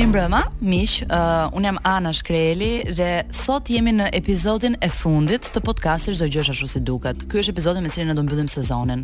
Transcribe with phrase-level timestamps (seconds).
[0.00, 5.50] Mi mbrëma, miq, uh, un jam Ana Shkreli dhe sot jemi në epizodin e fundit
[5.52, 7.26] të podcastit Çdo gjësh ashtu si duket.
[7.28, 9.02] Ky është epizodin me cilin ne do mbyllim sezonin.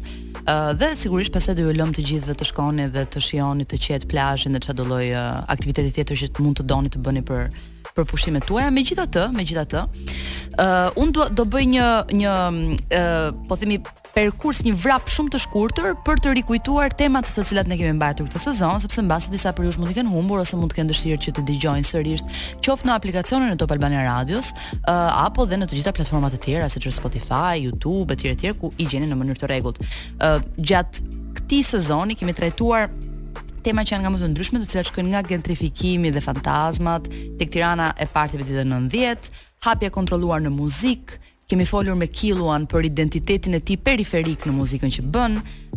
[0.48, 3.77] uh, dhe sigurisht pastaj do ju lëm të gjithëve të shkoni dhe të shioni, të
[3.86, 7.42] qet plazhin dhe çado lloj uh, aktiviteti tjetër që mund të doni të bëni për
[7.96, 8.72] për pushimet tuaja.
[8.72, 11.86] Megjithatë, megjithatë, ë uh, un do do bëj një
[12.22, 13.82] një mm, uh, po themi
[14.17, 18.29] perkurs një vrap shumë të shkurtër për të rikujtuar temat të cilat ne kemi mbajtur
[18.30, 20.93] këtë sezon, sepse mbasi disa për jush mund të kenë humbur ose mund të kenë
[20.95, 22.23] dëshirë që të dëgjojnë sërish,
[22.65, 26.41] qoftë në aplikacionin e Top Albania Radios, uh, apo dhe në të gjitha platformat e
[26.47, 29.83] tjera siç është Spotify, YouTube etj etj ku i gjeni në mënyrë të rregullt.
[29.84, 31.05] Uh, gjatë
[31.37, 32.88] këtij sezoni kemi trajtuar
[33.66, 37.52] tema që janë nga më të ndryshme, të cilat shkojnë nga gentrifikimi dhe fantazmat, tek
[37.52, 39.29] Tirana e parë të vitit 90,
[39.69, 44.91] hapje kontrolluar në muzikë, Kemi folur me Killuan për identitetin e tij periferik në muzikën
[44.96, 45.37] që bën.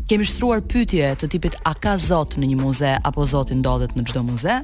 [0.09, 4.07] Kemi shtruar pyetje të tipit a ka Zot në një muze apo Zoti ndodhet në
[4.09, 4.55] çdo muze.
[4.55, 4.63] Ë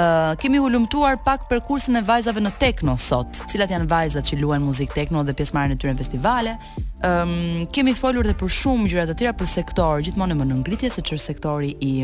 [0.00, 4.40] uh, kemi hulumtuar pak për kursin e vajzave në Tekno sot, cilat janë vajzat që
[4.42, 6.56] luajnë muzikë tekno dhe pjesëmarrin në tyre festivale.
[6.98, 10.58] Ë um, kemi folur edhe për shumë gjëra të tjera për sektor, gjithmonë më në
[10.64, 11.94] ngritje se çfarë sektori i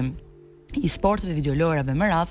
[0.76, 2.30] i sporteve, videolojrave më radh,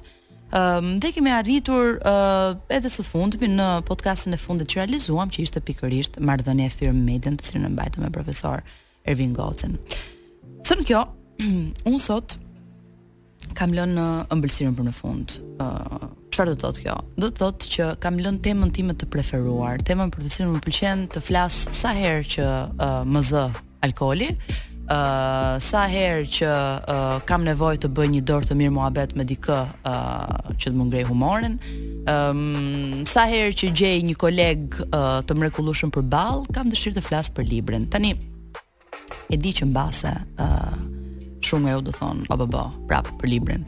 [0.53, 5.41] Um, dhe kemi arritur uh, edhe së fundmi në podcastin e fundit që realizuam që
[5.41, 8.61] ishte pikërisht marrëdhënia e firmë meden të cilën e mbajtëm me profesor
[9.09, 9.73] Ervin Gocën.
[10.69, 11.01] Thënë kjo,
[11.89, 12.37] unë sot
[13.57, 15.39] kam lënë në ëmbëlsirën për në fund.
[15.63, 16.95] Uh, Qëfar do të thotë kjo?
[17.23, 20.63] Do të thotë që kam lënë temën time të preferuar, temën për të cilën më
[20.67, 23.45] pëlqen të flas sa herë që uh, më zë
[23.89, 24.29] alkooli,
[24.91, 29.25] uh, sa herë që uh, kam nevojë të bëj një dorë të mirë muhabet me
[29.27, 31.57] dikë uh, që të më ngrejë humorin,
[32.11, 37.05] um, sa herë që gjej një koleg uh, të mrekullueshëm për ball, kam dëshirë të
[37.05, 37.87] flas për librin.
[37.89, 38.13] Tani
[39.33, 40.73] e di që mbase uh,
[41.45, 43.65] shumë e u do thon, po po po, prap për librin.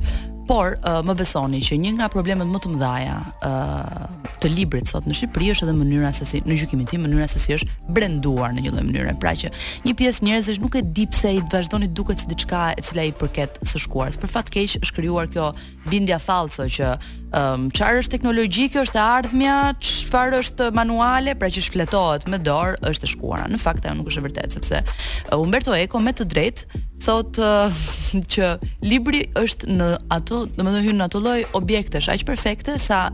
[0.47, 3.15] Por uh, më besoni që një nga problemet më të mëdha
[3.47, 4.05] uh,
[4.39, 7.41] të librit sot në Shqipëri është edhe mënyra se si në gjykimin tim mënyra se
[7.43, 9.15] si është brenduar në një lloj mënyre.
[9.19, 9.51] Pra që
[9.89, 13.15] një pjesë njerëzish nuk e di pse i vazhdoni duket si diçka e cila i
[13.19, 14.15] përket së shkuar.
[14.15, 15.49] Për fat keq është krijuar kjo
[15.91, 16.95] bindja fallso që
[17.37, 22.37] Um, çfarë është teknologji, kjo është e ardhmja, çfarë është manuale, pra që shfletohet me
[22.39, 23.49] dorë është e shkuara.
[23.51, 27.49] Në fakt ajo nuk është e vërtetë sepse uh, Umberto Eco me të drejtë thotë
[27.49, 27.83] uh,
[28.31, 28.53] që
[28.87, 33.07] libri është në ato ato, do të hyn ato lloj objektesh aq perfekte sa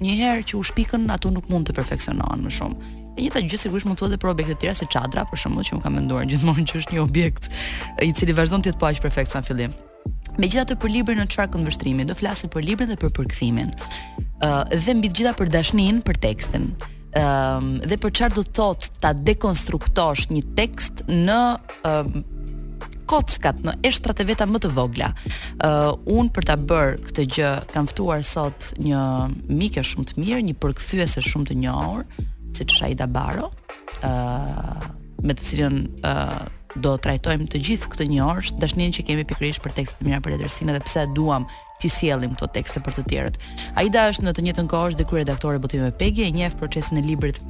[0.00, 2.90] një herë që u shpikën ato nuk mund të perfeksionohen më shumë.
[3.20, 5.40] E njëta gjë sigurisht mund të thuhet edhe për objekte të tjera si çadra, për
[5.42, 7.50] shembull, që unë kam menduar gjithmonë që është një objekt
[8.06, 9.74] i cili vazhdon të jetë po aq perfekt sa në fillim.
[10.40, 13.70] Megjithatë për librin në çfarë këndvështrimi, do flasim për librin dhe për përkthimin.
[14.40, 16.70] uh, dhe mbi të gjitha për dashninë, për tekstin.
[17.10, 18.42] ë dhe për çfarë do
[18.72, 21.40] të ta dekonstruktosh një tekst në
[21.84, 22.06] uh,
[23.10, 25.08] kockat në eshtrat e veta më të vogla.
[25.58, 29.00] Ë uh, un për ta bër këtë gjë kam ftuar sot një
[29.50, 32.04] mikë shumë të mirë, një përkthyesë shumë të njohur,
[32.54, 33.48] si Shaida Baro,
[34.06, 34.88] ë uh,
[35.26, 35.74] me të cilën
[36.06, 36.40] ë uh,
[36.80, 40.20] do trajtojmë të gjithë këtë një orë, dashnin që kemi pikërisht për tekstet e mirë
[40.24, 41.48] për letërsin Dhe pse duam
[41.82, 43.40] ti sjellim këto tekste për të tjerët.
[43.80, 47.00] Aida është në të njëjtën kohë është dhe kryeredaktore e botëve Pegi, e njeh procesin
[47.00, 47.40] e librit.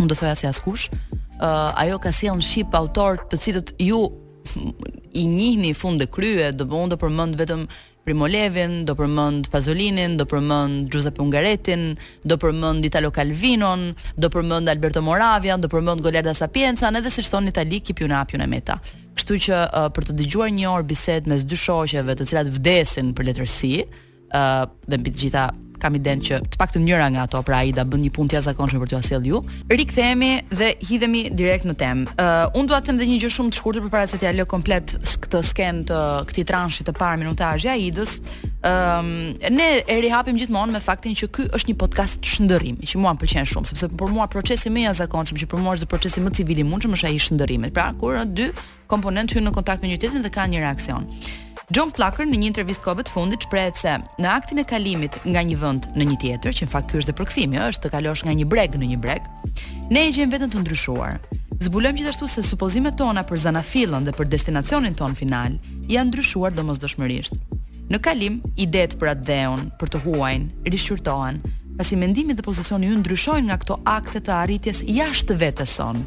[0.00, 0.94] Unë do thoya se si askush, ë
[1.36, 4.00] uh, ajo ka sjellë në shqip autor të cilët ju
[5.12, 7.66] i njihni fund e krye, do mund të përmend vetëm
[8.06, 13.82] Primolevin, do përmend Pazolinin do përmend Giuseppe Ungaretin, do përmend Italo Calvinon,
[14.14, 18.46] do përmend Alberto Moravia, do përmend Golarda Sapienza, edhe siç thon Itali ki pjuna e
[18.46, 18.78] meta.
[19.18, 23.10] Kështu që uh, për të dëgjuar një orë bisedë mes dy shoqeve, të cilat vdesin
[23.12, 23.72] për letërsi,
[24.30, 25.48] ë uh, dhe mbi të gjitha
[25.78, 28.12] kam i den që të pak të njëra nga ato pra AIDA da bën një
[28.16, 32.46] pun të zakonshme për të asil ju Rik themi dhe hidhemi direkt në tem uh,
[32.56, 34.46] Unë dua të them dhe një gjë shumë të shkurtër për para se tja lë
[34.50, 34.94] komplet
[35.26, 36.00] këtë sken të
[36.30, 38.18] këti transhi të par minutajja i dës
[38.66, 43.12] Um, ne e rihapim gjithmonë me faktin që ky është një podcast shndërrimi, që mua
[43.14, 46.34] m'pëlqen shumë sepse për mua procesi më i jashtëzakonshëm që për mua është procesi më
[46.40, 48.48] civil i mundshëm është ai i Pra, kur dy
[48.90, 51.06] komponentë hyn në kontakt me një tjetrin dhe kanë një reaksion.
[51.74, 55.40] John Plucker në një intervistë kohëve të fundit shprehet se në aktin e kalimit nga
[55.42, 58.22] një vend në një tjetër, që në fakt ky është dhe përkthimi, është të kalosh
[58.22, 59.24] nga një breg në një breg,
[59.90, 61.16] ne e gjejmë veten të ndryshuar.
[61.66, 65.56] Zbulojmë gjithashtu se supozimet tona për zanafillën dhe për destinacionin ton final
[65.90, 67.34] janë ndryshuar domosdoshmërisht.
[67.90, 71.42] Në kalim, idet për atë dheun, për të huajn, rishqyrtohen,
[71.80, 76.06] pasi mendimi dhe pozicioni ju ndryshojnë nga këto akte të arritjes jashtë vetes son.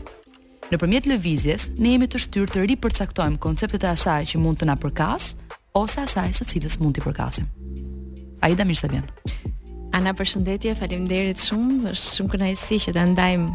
[0.69, 4.75] Nëpërmjet lëvizjes, ne jemi të shtyrë të ripërcaktojmë konceptet e asaj që mund të na
[4.77, 7.49] përkasë ose asaj së cilës mund t'i përkasim.
[8.45, 9.07] Aida mirë se vjen.
[9.95, 11.91] Ana përshëndetje, faleminderit shumë.
[11.91, 13.49] Është shumë kënaqësi që ta ndajmë.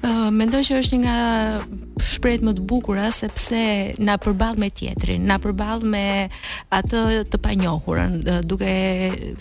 [0.02, 3.60] Ë uh, mendoj që është një nga shprehet më të bukura sepse
[4.00, 6.28] na përball me tjetrin, na përball me
[6.74, 7.02] atë
[7.32, 8.72] të panjohurën, duke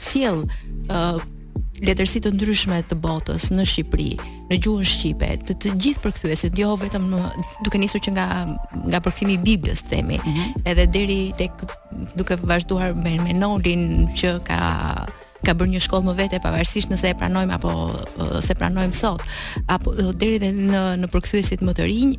[0.01, 1.17] sjell uh,
[1.83, 4.09] letërsi të ndryshme të botës në Shqipëri,
[4.49, 7.19] në gjuhën shqipe, të, të gjithë përkthyesit, jo vetëm në,
[7.67, 8.25] duke nisur që nga
[8.87, 10.65] nga përkthimi i Biblës, themi, mm -hmm.
[10.65, 11.51] edhe deri tek
[12.17, 14.59] duke vazhduar me, me Nolin që ka
[15.45, 17.71] ka bërë një shkollë më vete pavarësisht nëse e pranojmë apo
[18.43, 19.23] se pranojmë sot
[19.75, 22.13] apo deri edhe në në përkthyesit më të rinj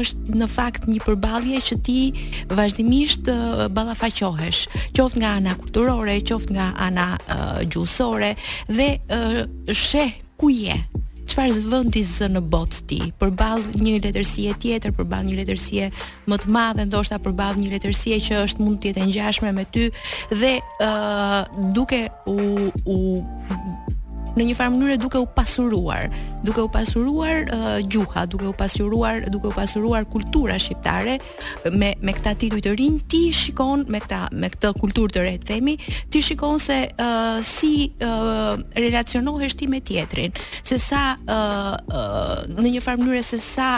[0.00, 1.98] është në fakt një përballje që ti
[2.52, 3.30] vazhdimisht
[3.76, 4.62] ballafaqohesh
[4.98, 7.08] qoft nga ana kulturore qoft nga ana
[7.64, 8.34] gjuhësore
[8.68, 8.92] dhe
[9.84, 10.76] sheh ku je
[11.28, 15.88] çfarë vendi zë në botë ti përball një letërsie tjetër përball një letërsie
[16.30, 19.86] më të madhe ndoshta përball një letërsie që është mund të jetë ngjashme me ty
[20.42, 22.98] dhe ë uh, duke u u
[24.38, 26.06] në një farë mënyrë duke u pasuruar,
[26.46, 31.18] duke u pasuruar uh, gjuha, duke u pasuruar, duke u pasuruar kultura shqiptare
[31.78, 35.34] me me këtë tituj të rinj ti shikon me këta me këtë kulturë të re
[35.50, 35.76] themi,
[36.12, 37.72] ti shikon se uh, si
[38.04, 40.32] uh, relacionohesh ti me tjetrin,
[40.62, 43.72] se sa uh, uh, në një farë mënyrë se sa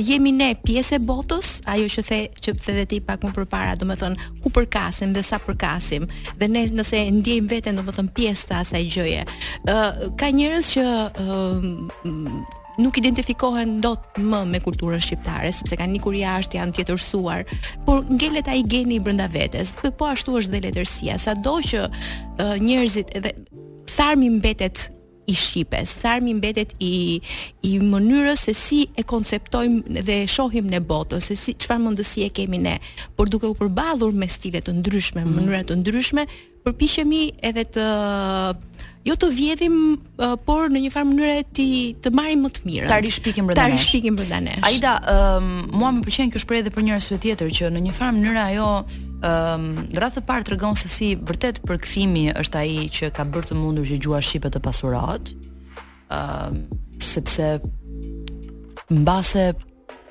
[0.00, 3.74] jemi ne pjesë e botës, ajo që the që the dhe ti pak më përpara,
[3.78, 6.06] domethënë ku përkasim dhe sa përkasim
[6.38, 9.22] dhe ne nëse ndjejmë veten domethënë pjesë të asaj gjëje.
[9.70, 10.84] Uh, ka njerëz që
[11.22, 11.66] uh,
[12.82, 17.44] nuk identifikohen dot më me kulturën shqiptare sepse kanë nikur jashtë janë tjetërsuar,
[17.86, 19.76] por ngelet ai geni brenda vetes.
[19.82, 23.36] Dhe po ashtu është dhe letërsia, sado që uh, njerëzit edhe
[23.94, 24.88] tharmi mbetet
[25.26, 25.98] i shqipes.
[26.02, 27.20] Tharmi mbetet i
[27.64, 32.28] i mënyrës se si e konceptojmë dhe e shohim në botën, se si çfarë mundësi
[32.36, 32.76] kemi ne,
[33.16, 35.32] por duke u përballur me stile të ndryshme, mm.
[35.38, 36.26] mënyra të ndryshme,
[36.64, 37.86] përpiqemi edhe të
[39.04, 41.66] jo të vjedhim uh, por në një farë mënyrë ti
[42.02, 42.88] të marrim më të mirën.
[42.88, 44.62] Ta rishpikim brenda Ta rishpikim brenda nesh.
[44.70, 47.82] Aida, ëm um, mua më pëlqen kjo shprehje edhe për një të tjetër që në
[47.88, 49.68] një farë mënyrë ajo ëm um,
[49.98, 53.88] rreth të parë tregon se si vërtet përkthimi është ai që ka bërë të mundur
[53.88, 55.34] që gjua shqipe të pasurohet.
[56.08, 56.64] ëm um,
[57.04, 57.50] sepse
[58.92, 59.50] mbase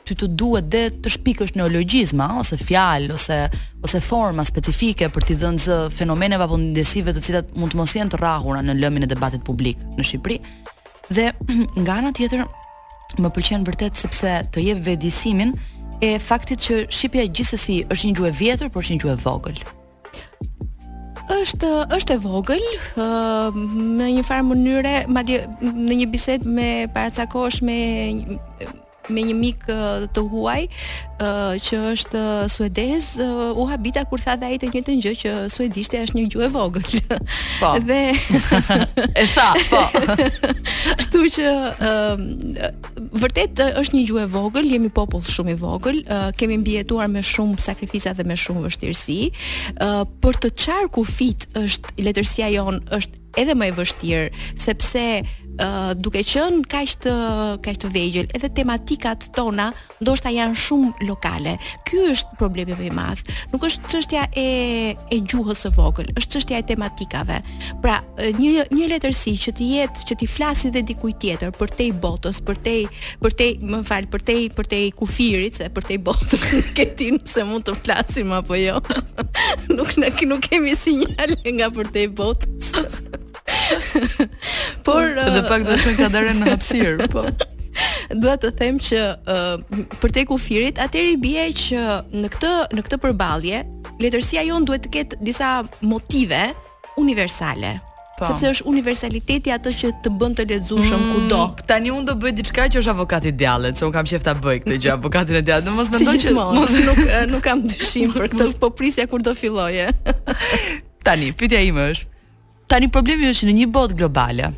[0.07, 3.37] ty të duhet dhe të shpikësh neologizma, ose fjalë ose
[3.87, 7.95] ose forma specifike për t'i dhënë zë fenomeneve apo ndjesive të cilat mund të mos
[7.95, 10.39] jenë të rrahura në lëmin e debatit publik në Shqipëri.
[11.13, 11.29] Dhe
[11.83, 12.43] nga ana tjetër
[13.21, 15.55] më pëlqen vërtet sepse të je vëdësimin
[16.03, 19.23] e faktit që shqipja gjithsesi është një gjuhë e vjetër por është një gjuhë e
[19.23, 19.61] vogël
[21.33, 22.63] është është e vogël
[22.99, 23.55] uh,
[23.99, 27.77] në një farë mënyre madje në një bisedë me paracakosh me
[29.11, 29.65] me një mik
[30.15, 30.61] të huaj
[31.63, 32.21] që është
[32.51, 33.07] suedez
[33.55, 36.51] u habita kur tha dhe ai të njëjtën gjë që suedishtja është një gjuhë e
[36.53, 36.93] vogël.
[37.59, 37.71] Po.
[37.87, 38.01] Dhe
[39.23, 39.81] e tha, po.
[40.99, 41.47] Kështu që
[43.23, 47.23] vërtet është një gjuhë e vogël, jemi popull shumë i vogël, uh, kemi mbijetuar me
[47.25, 49.19] shumë sakrifica dhe me shumë vështirësi.
[49.79, 55.05] Uh, për të çarku fit është letërsia jon është edhe më e vështirë sepse
[55.99, 57.11] duke qenë kaq të
[57.63, 61.57] kaq të vegjël, edhe tematikat tona ndoshta janë shumë lokale.
[61.85, 63.21] Ky është problemi më i madh.
[63.53, 64.47] Nuk është çështja e
[65.13, 67.39] e gjuhës së vogël, është çështja e tematikave.
[67.83, 71.89] Pra, një një letërsi që të jetë, që ti flasi dhe dikujt tjetër për te
[71.93, 72.75] botës, për te
[73.21, 73.37] për
[73.73, 77.77] më fal, për te për kufirit, se për te botës, ketin se nëse mund të
[77.83, 78.79] flasim apo jo.
[79.77, 82.73] nuk ne nuk kemi sinjal nga për te botës.
[84.85, 87.23] Por edhe pak do të shkojnë kadere në hapësirë, po.
[88.23, 89.03] Dua të them që
[89.33, 93.61] uh, për tek ufirit, atëri i bie që në këtë në këtë përballje,
[94.03, 95.55] letërsia jon duhet të ketë disa
[95.87, 96.43] motive
[97.01, 97.77] universale.
[98.13, 98.27] Po.
[98.29, 101.39] Sepse është universaliteti atë që të bën të lexueshëm mm, kudo.
[101.67, 104.77] Tani unë do bëj diçka që është avokati i se un kam qejf bëj këtë
[104.85, 105.65] gjë avokatin e djallit.
[105.65, 107.01] Do mos mendoj që mos nuk
[107.33, 109.89] nuk kam dyshim për këtë, po prisja kur do filloje.
[111.03, 112.05] tani, pyetja ime është,
[112.69, 114.49] tani problemi është në një botë globale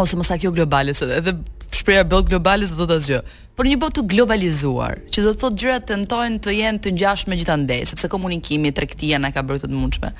[0.00, 1.36] ose mos sa kjo globale se edhe
[1.74, 3.16] shpreja bot globale se do të asgjë.
[3.58, 7.82] Por një botë globalizuar, që do të thotë gjërat tentojnë të jenë të ngjashme gjithandej,
[7.90, 10.12] sepse komunikimi, tregtia na ka bërë të mundshme.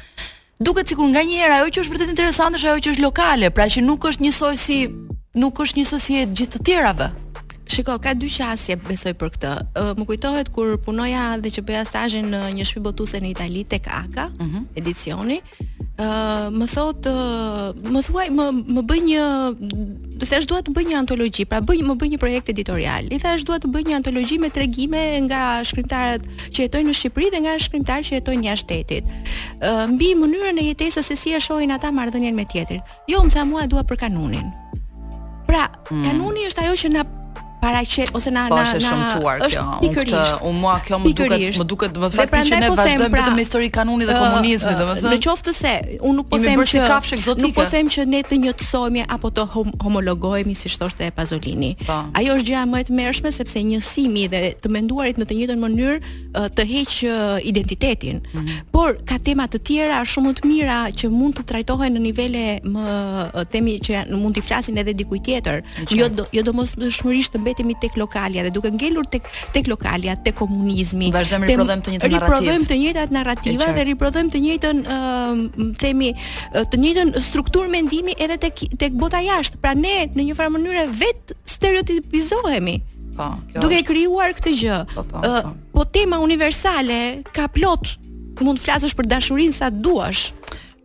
[0.62, 3.84] Duket sikur nganjëherë ajo që është vërtet interesante është ajo që është lokale, pra që
[3.86, 4.78] nuk është njësoj si
[5.42, 7.08] nuk është njësoj si e gjithë të tjerave.
[7.66, 9.52] Shiko, ka dy qasje besoj për këtë.
[9.98, 13.88] Më kujtohet kur punoja dhe që bëja stazhin në një shtëpi botuese në Itali tek
[13.88, 14.62] AKA, mm -hmm.
[14.76, 15.40] edicioni.
[15.96, 18.44] Uh, më thotë, uh, më thuaj më
[18.74, 19.24] më bëj një
[20.26, 23.04] thash dua të bëj një antologji, pra bëj më bëj një projekt editorial.
[23.14, 27.28] I thash dua të bëj një antologji me tregime nga shkrimtarët që jetojnë në Shqipëri
[27.30, 29.04] dhe nga shkrimtarët që jetojnë jashtë shtetit.
[29.62, 32.80] Uh, mbi mënyrën e jetesës se si e shohin ata marrëdhënien me tjetrin.
[33.08, 34.50] Jo, më tha mua dua për kanunin.
[35.46, 36.04] Pra, mm.
[36.04, 37.04] kanuni është ajo që na
[37.64, 39.64] paraqet ose na na është shëmtuar kjo.
[39.84, 40.36] Pikërisht.
[40.48, 43.44] Unë mua kjo më duket më duket më fakti që ne vazhdojmë pra, vetëm me
[43.44, 45.12] histori kanunit dhe komunizmit, domethënë.
[45.14, 47.46] Në qoftë se unë nuk po them që kafshë egzotike.
[47.46, 49.46] Nuk po them që ne të njëjtësohemi apo të
[49.84, 51.72] homologohemi siç thoshte e Pazolini.
[51.88, 51.98] Po.
[52.20, 56.48] Ajo është gjëja më e tmerrshme sepse njësimi dhe të menduarit në të njëjtën mënyrë
[56.58, 56.94] të heq
[57.52, 58.20] identitetin.
[58.32, 58.70] Mhm.
[58.74, 62.44] Por ka tema të tjera shumë më të mira që mund të trajtohen në nivele
[62.74, 62.84] më
[63.54, 65.62] temi që mund të flasin edhe dikujt tjetër.
[65.98, 66.06] Jo
[66.36, 71.10] jo domosdoshmërisht të mbetemi tek lokalia dhe duke ngelur tek tek lokalia, tek komunizmi.
[71.14, 72.66] Vazhdojmë riprodhojmë të njëjtën narrativë.
[72.68, 76.10] të njëjtat narrativa dhe riprodhojmë të njëjtën uh, themi
[76.72, 79.60] të njëjtën strukturë mendimi edhe tek tek bota jashtë.
[79.62, 82.76] Pra ne në një farë mënyrë vet stereotipizohemi.
[83.14, 83.62] Po, kjo.
[83.62, 84.78] Duke krijuar këtë gjë.
[84.96, 85.34] Po, po, po.
[85.38, 87.94] Uh, po tema universale ka plot
[88.42, 90.28] mund të flasësh për dashurinë sa duash.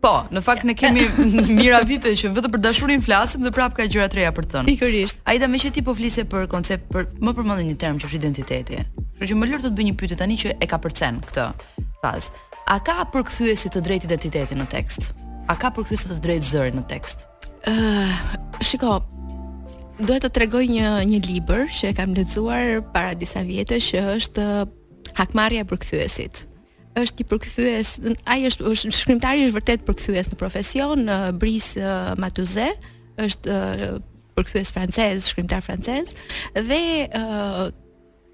[0.00, 1.02] Po, në fakt ne kemi
[1.60, 4.54] mira vite që vetëm për dashurin flasim dhe prapë ka gjëra të reja për të
[4.54, 4.70] thënë.
[4.72, 5.20] Pikërisht.
[5.28, 8.20] Ajda më që ti po flisë për koncept për më përmendën një term që është
[8.22, 8.80] identiteti.
[8.96, 11.46] Kështu që më lër të të bëj një pyetje tani që e ka përcen këtë
[12.00, 12.40] fazë.
[12.72, 15.10] A ka përkthyesi të drejtë identitetin në tekst?
[15.52, 17.26] A ka përkthyesi të drejtë zërin në tekst?
[17.68, 18.94] Ëh, uh, shiko,
[20.00, 24.48] duhet të tregoj një një libër që e kam lexuar para disa vjetësh që është
[25.20, 26.46] Hakmarrja e përkthyesit
[26.98, 27.90] është i përkthyes,
[28.28, 32.68] ai është, është shkrimtari është vërtet përkthyes në profesion, në Bris uh, Matuze,
[33.20, 34.00] është uh,
[34.36, 36.14] përkthyes francez, shkrimtar francez
[36.54, 36.80] dhe
[37.14, 37.68] uh,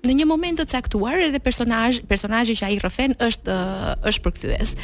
[0.06, 3.54] në një moment të caktuar edhe personazh personazhi që ai rrëfen është
[4.06, 4.74] është përkthyes.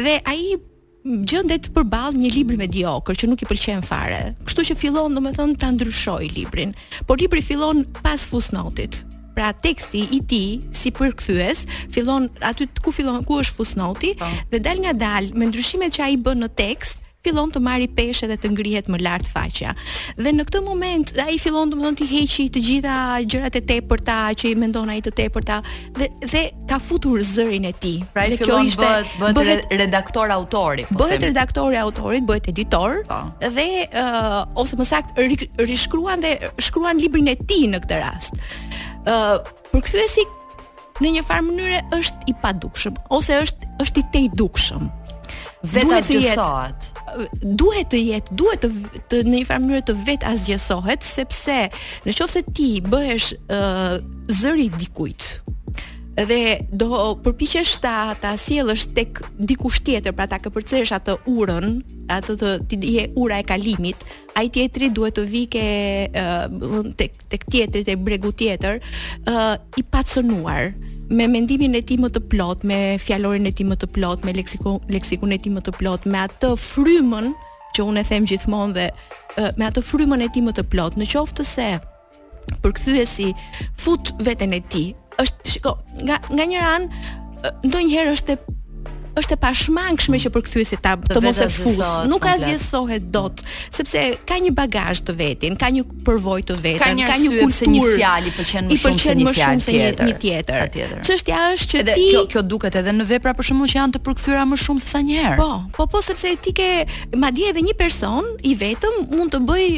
[0.00, 0.40] Dhe ai
[1.26, 4.24] gjendet përballë një libri mediokër që nuk i pëlqen fare.
[4.42, 6.74] Kështu që fillon domethënë ta ndryshoj librin.
[7.06, 10.44] Por libri fillon pas fusnotit, pra teksti i ti
[10.76, 14.32] si përkthyes fillon aty ku fillon ku është fusnoti oh.
[14.52, 18.26] dhe dal nga dal me ndryshimet që ai bën në tekst fillon të marri peshë
[18.32, 19.70] dhe të ngrihet më lart faqja.
[20.18, 22.94] Dhe në këtë moment ai fillon domethënë të heqi të gjitha
[23.30, 25.60] gjërat e tepërta që i mendon ai të tepërta
[26.00, 28.02] dhe dhe ka futur zërin e tij.
[28.16, 30.88] Pra dhe kjo bëhet, bëhet, bëhet redaktor autori.
[30.90, 33.20] Po bëhet redaktor autorit, bëhet editor po.
[33.38, 35.30] dhe uh, ose më saktë
[35.70, 38.42] rishkruan dhe shkruan librin e tij në këtë rast
[39.04, 40.24] përkthyesi
[41.02, 44.90] në një farë mënyre është i padukshëm ose është është i tejdukshëm.
[45.72, 46.88] Vetë duhet të jetohet.
[47.60, 48.70] Duhet të jetë, duhet të,
[49.10, 51.58] të në një farë mënyrë të vetë asgjësohet sepse
[52.06, 53.98] nëse ti bëhesh uh,
[54.40, 55.30] zëri dikujt
[56.12, 56.88] dhe do
[57.24, 61.70] përpiqesh ta ta sjellësh tek dikush tjetër, pra ta kërcesh atë urën
[62.10, 64.04] atë të ti je ura e kalimit,
[64.38, 65.64] ai tjetri duhet të vike
[66.18, 68.80] uh, tek tek tjetrit e bregu tjetër,
[69.30, 70.72] uh, i pacënuar
[71.12, 74.34] me mendimin e tij më të plot, me fjalorin e tij më të plot, me
[74.36, 77.32] leksikon leksikun e tij më të plot, me atë frymën
[77.76, 80.98] që unë e them gjithmonë dhe uh, me atë frymën e tij më të plot,
[80.98, 81.68] në qoftë se
[82.62, 83.30] përkthyesi
[83.78, 84.92] fut veten e tij
[85.22, 86.84] është shiko nga nga një ran
[87.62, 88.58] ndonjëherë është e
[89.20, 90.46] është e pashmangshme që për
[90.82, 91.80] ta të mos e fus.
[92.08, 93.42] Nuk azhësohet dot,
[93.74, 97.56] sepse ka një bagazh të vetin, ka një përvojë të vetën, ka, ka një kulturë
[97.58, 100.06] se një fjalë pëlqen më shumë se një fjalë tjetër.
[100.06, 100.96] Një tjetër.
[101.08, 104.02] Çështja është që ti kjo kjo duket edhe në vepra për shkakun që janë të
[104.08, 105.38] përkthyera më shumë se sa një herë.
[105.42, 106.70] Po, po po sepse etike
[107.22, 109.68] madje edhe një person i vetëm mund të bëj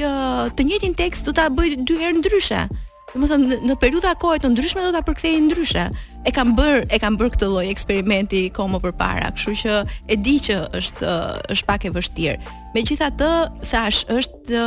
[0.59, 2.67] të njëjtin tekst do ta bëj dy herë ndryshe
[3.15, 5.85] domethënë në, në periudha kohë të ndryshme do ta përkthej ndryshe.
[6.27, 9.75] E kam bër, e kam bër këtë lloj eksperimenti komo për përpara, kështu që
[10.11, 11.13] e di që është
[11.55, 12.55] është pak e vështirë.
[12.75, 13.29] Megjithatë,
[13.71, 14.67] thash, është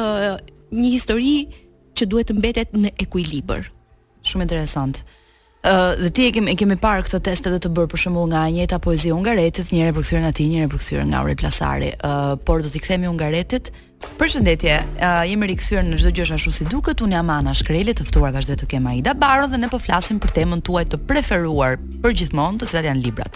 [0.78, 1.38] një histori
[1.98, 3.68] që duhet të mbetet në ekuilibër.
[4.28, 5.02] Shumë interesant.
[5.68, 8.28] Ë uh, dhe ti e kemi, kemi parë këto teste dhe të bërë për shumë
[8.32, 12.62] nga njëta poezi ungaretit, njëre përkësyrë nga ti, njëre përkësyrë nga Uri Plasari, uh, por
[12.64, 13.72] do t'i kthemi hungaretit,
[14.18, 17.00] Përshëndetje, uh, jemi rikthyer në çdo gjë ashtu si duket.
[17.06, 20.18] Unë jam Ana Shkrele, të ftuar vazhdo të kem Aida Baro dhe ne po flasim
[20.22, 21.74] për temën tuaj të preferuar
[22.04, 23.34] për gjithmonë, të cilat janë librat.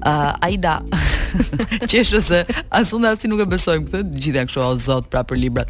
[0.00, 0.74] Uh, Aida,
[1.92, 2.38] qeshë se
[2.72, 5.68] asunda as nuk e besojmë këtë, gjithë janë kështu o zot pra për librat.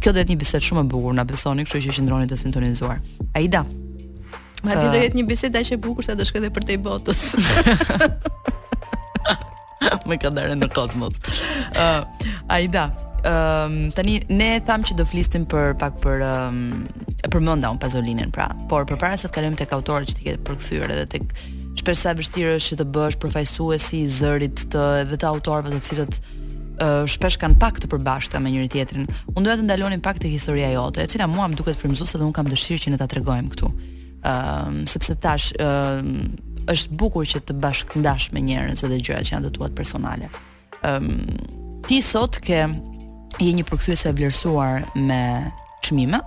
[0.00, 2.36] Kjo do të jetë një bisedë shumë e bukur, na besoni, kështu që qëndroni të
[2.44, 2.96] sintonizuar.
[3.40, 3.62] Aida.
[4.64, 6.76] Ma ti do jetë një bisedë që e bukur sa do shkoj dhe për te
[6.84, 7.20] botës.
[10.08, 11.20] Me ka dhënë në kozmos.
[11.76, 12.00] Uh,
[12.52, 12.84] Aida,
[13.24, 17.78] um, tani ne tham që do flisnim për pak për um, ehm, e përmenda un
[17.80, 21.34] Pazolinën pra, por përpara se të kalojmë tek autorët që ti ke përkthyer edhe tek
[21.80, 25.82] shpesh sa vështirë është që të bësh përfaqësuesi i zërit të dhe të autorëve të
[25.88, 29.08] cilët uh, shpesh kanë pak të përbashkëta me njëri tjetrin.
[29.34, 32.26] Unë doja të ndalonin pak tek historia jote, e cila mua më duket frymëzuese dhe
[32.28, 33.72] un kam dëshirë që ne ta tregojmë këtu.
[34.24, 36.24] Ëm ehm, uh, sepse tash ëm uh,
[36.72, 40.30] është bukur që të bashkëndash me njerëz edhe gjërat që janë të tua personale.
[40.88, 41.38] Ëm um,
[41.88, 42.62] ti sot ke
[43.42, 45.22] je një përkthyes e vlerësuar me
[45.84, 46.20] çmime.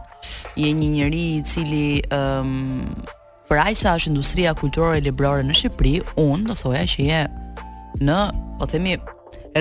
[0.59, 3.05] Je një njeri i cili ëm um,
[3.47, 7.21] për aq sa është industria kulturore e librore në Shqipëri, unë do thoja që je
[8.03, 8.17] në,
[8.59, 8.97] po themi,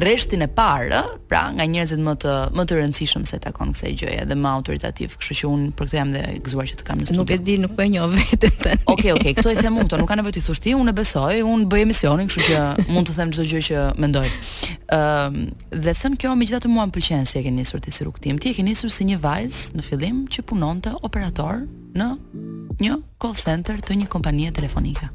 [0.02, 0.98] rreshtin e parë,
[1.30, 5.14] pra nga njerëzit më të më të rëndësishëm se takon kësaj gjëje dhe më autoritativ,
[5.20, 7.22] kështu që un për këtë jam dhe gëzuar që të kam në studio.
[7.22, 8.56] Nuk e di, nuk po e njoh veten.
[8.56, 10.74] Okej, okay, okej, okay, këto i them unë, to nuk ka nevojë të thosh ti,
[10.76, 14.26] un e besoj, un bëj emisionin, kështu që mund të them çdo gjë që mendoj.
[14.98, 15.40] Ëm,
[15.86, 18.38] dhe thën kjo megjithatë gjithatë mua më se e ke nisur ti si rrugtim.
[18.40, 21.64] Ti e ke nisur si një vajzë në fillim që punonte operator
[21.96, 22.12] në
[22.84, 25.14] një call center të një kompanie telefonike.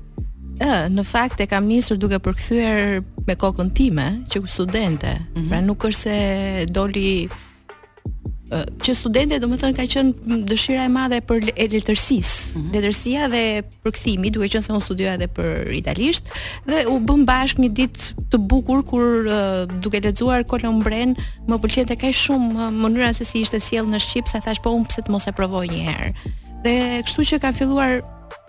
[0.62, 5.14] Ë, në fakt e kam nisur duke përkthyer me kokën time që studente.
[5.14, 5.50] Mm -hmm.
[5.50, 7.30] Pra nuk është se doli
[8.84, 10.12] që studentët do të thonë ka qenë
[10.50, 11.38] dëshira e madhe për
[11.72, 12.72] letërsisë, mm -hmm.
[12.76, 13.44] letërsia dhe
[13.84, 16.26] përkthimi, duke qenë se unë studioja edhe për italisht
[16.68, 21.16] dhe u bëm bashk një ditë të bukur kur uh, duke lexuar Kolombren,
[21.48, 22.50] më pëlqente kaq shumë
[22.82, 25.32] mënyra se si ishte sjell në shqip, sa thash po unë pse të mos e
[25.32, 26.12] provoj një herë.
[26.64, 26.74] Dhe
[27.06, 28.02] kështu që ka filluar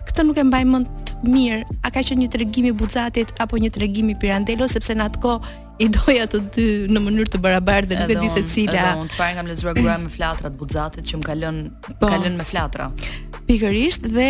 [0.09, 3.69] këtë nuk e mbaj mend mirë, a ka qenë një tregim i Buzatit apo një
[3.77, 5.35] tregim i Pirandello sepse në atë
[5.81, 8.73] i doja të dy në mënyrë të barabartë dhe nuk e di se cila.
[8.73, 12.11] Edhe të parë kam lexuar gruaja me flatra të Buzatit që më kanë lënë po,
[12.11, 12.89] lënë me flatra.
[13.47, 14.29] Pikërisht dhe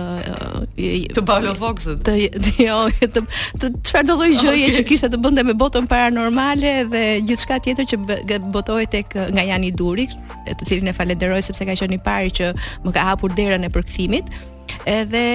[1.15, 2.03] të Paulo Foxit.
[2.03, 3.23] Të jo, të
[3.61, 7.85] të çfarë do lloj gjëje që kishte të bënte me botën paranormale dhe gjithçka tjetër
[8.27, 10.07] që botoi tek nga Jan i Duri,
[10.49, 12.51] të cilin e falenderoj sepse ka qenë i pari që
[12.83, 14.27] më ka hapur derën e përkthimit.
[14.85, 15.25] Edhe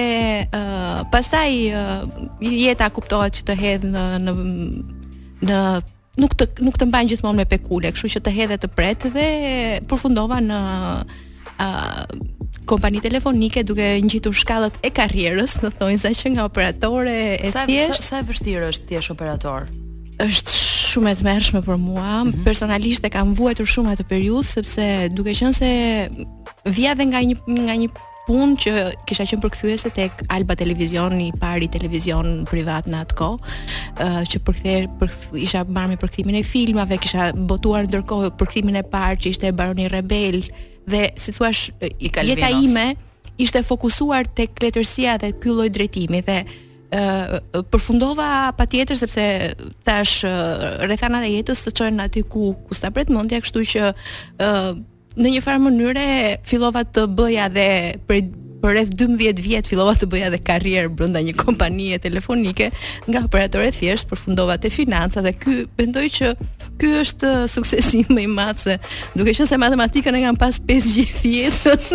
[0.55, 2.05] uh, pastaj uh,
[2.39, 4.33] jeta kuptohet që të hedh në në
[5.45, 5.59] në
[6.21, 9.27] nuk të nuk të mbajnë gjithmonë me pekule, kështu që të hedhë të pret dhe
[9.89, 10.59] përfundova në
[12.65, 18.01] kompani telefonike duke ngjitur shkallët e karrierës, në thonjza që nga operatore e sa, thjesht.
[18.03, 19.67] Sa sa e vështirë është ti operator?
[20.23, 20.57] Është
[20.95, 22.23] shumë e tmerrshme për mua.
[22.23, 22.43] Mm -hmm.
[22.43, 25.69] Personalisht e kam vuajtur shumë atë periudhë sepse duke qenë se
[26.65, 27.35] vija dhe nga një
[27.67, 27.89] nga një
[28.25, 28.73] punë që
[29.05, 33.39] kisha qenë përkthyese tek Alba Televizion, i pari televizion privat në atë kohë,
[34.29, 39.17] që përkthej për, isha marrë me përkthimin e filmave, kisha botuar ndërkohë përkthimin e parë
[39.21, 40.41] që ishte Baroni Rebel,
[40.87, 41.69] dhe si thuaç
[42.23, 42.87] jeta ime
[43.37, 46.37] ishte fokusuar te kletërsia dhe ky lloj drejtimi dhe
[46.95, 49.23] ë përfundova patjetër sepse
[49.87, 50.17] tash
[50.85, 53.89] rrethana e jetës të çojnë aty ku ku sta pret mendja, kështu që
[54.39, 56.07] ë në një farë mënyre
[56.47, 57.67] fillova të bëja dhe
[58.07, 58.23] për
[58.65, 62.71] për rreth 12 vjet fillova të bëja edhe karrierë brenda një kompanie telefonike
[63.11, 66.31] nga operator e thjeshtë, përfundova te financa dhe ky mendoj që
[66.81, 68.77] ky është suksesi më i madh se
[69.13, 71.85] duke qenë se matematikën e kam pas 5 gjithë jetën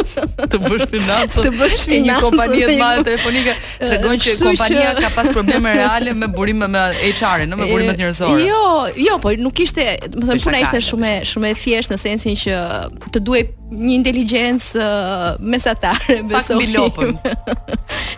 [0.54, 5.12] të bësh financa të bësh në një kompani të madhe telefonike tregon që kompania ka
[5.16, 8.42] pas probleme reale me burime me HR-in, në me të njerëzore.
[8.44, 8.62] Jo,
[9.00, 12.58] jo, po nuk ishte, më thënë, puna ishte shumë shumë e thjeshtë në sensin që
[13.16, 14.86] të duhej një inteligjencë
[15.52, 17.16] mesatare, beso mbi lopën.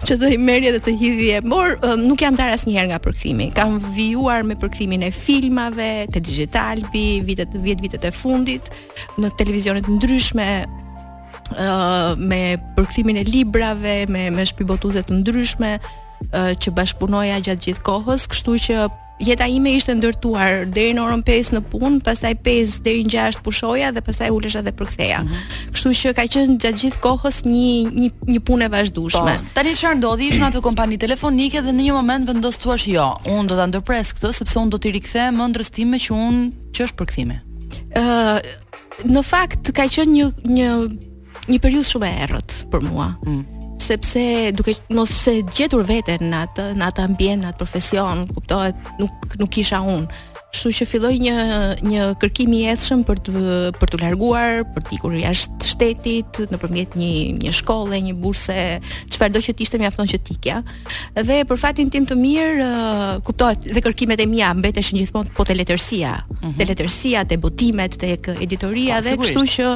[0.02, 0.92] që të i merje dhe të
[1.30, 1.68] e Por
[2.08, 3.46] nuk jam tar asnjëherë nga përkthimi.
[3.54, 8.66] Kam vijuar me përkthimin e filmave, te digitalbi, vitet 10 vitet e fundit
[9.18, 10.48] në televizionet ndryshme
[12.28, 12.40] me
[12.78, 15.76] përkthimin e librave, me me shpibotuze të ndryshme
[16.60, 18.82] që bashkëpunoja gjatë gjithë kohës, kështu që
[19.22, 23.42] jeta ime ishte ndërtuar deri në orën 5 në punë, pastaj 5 deri në 6
[23.46, 25.22] pushoja dhe pastaj ulesha dhe përktheja.
[25.22, 25.72] Mm -hmm.
[25.74, 29.34] Kështu që ka qenë gjatë gjithë kohës një një një punë e vazhdueshme.
[29.42, 30.28] Po, tani çfarë ndodhi?
[30.28, 33.54] Ishte në atë kompani telefonike dhe në një moment vendos thua se jo, unë do
[33.60, 36.40] ta ndërpres këtë sepse unë do t'i rikthem ëndrës time që unë
[36.76, 37.36] ç'është përkthimi.
[37.38, 38.38] Ë uh,
[39.14, 40.26] në fakt ka qenë një
[40.58, 40.68] një
[41.50, 43.08] një periudhë shumë e errët për mua.
[43.26, 43.51] Mm
[43.82, 48.92] sepse duke mos e gjetur veten në atë në atë ambient, në atë profesion, kuptohet,
[49.02, 50.22] nuk nuk kisha unë.
[50.52, 51.36] Kështu që filloi një
[51.88, 53.44] një kërkim i etshëm për të
[53.80, 57.08] për të larguar, për të ikur jashtë shtetit, nëpërmjet një
[57.44, 58.56] një shkolle, një burse,
[59.14, 60.58] çfarëdo që të ishte mjafton që tikja.
[61.16, 62.66] Dhe për fatin tim të mirë,
[63.24, 66.56] kuptohet dhe kërkimet e mia mbeteshin gjithmonë po te letërsia, mm -hmm.
[66.60, 68.10] te letërsia, te botimet, t'e
[68.44, 69.72] editoria pa, dhe kështu që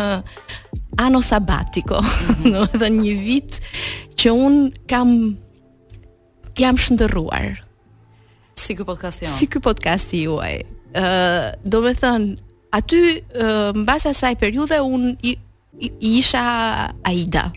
[1.05, 2.79] ano sabatiko, mhm.
[2.81, 3.59] do një vit
[4.21, 5.13] që un kam
[6.57, 7.59] jam shndërruar.
[8.61, 9.33] Si ky podcast jam.
[9.33, 9.37] Jo?
[9.41, 10.61] Si ky podcast juaj.
[10.95, 12.35] Ëh, uh, do të thënë
[12.75, 13.23] aty
[13.83, 15.13] mbas asaj periudhe un
[16.01, 16.47] isha
[17.11, 17.51] Aida.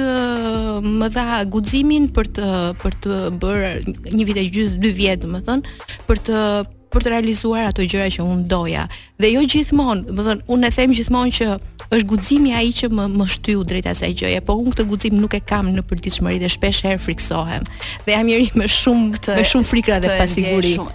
[1.03, 2.49] më dha guximin për të
[2.83, 3.71] për të bërë
[4.17, 5.77] një vit e gjys, dy vjet, domethënë,
[6.09, 6.41] për të
[6.97, 8.87] për të realizuar ato gjëra që unë doja.
[9.21, 11.49] Dhe jo gjithmonë, më thënë, unë e them gjithmonë që
[11.87, 15.37] është guximi ai që më më shtyu drejt asaj gjëje, po unë këtë guxim nuk
[15.37, 17.67] e kam në përditshmëri dhe shpesh herë friksohem.
[18.07, 20.73] Dhe jam njëri me shumë këtë, me shumë frikra dhe pasiguri.
[20.79, 20.95] Shumë,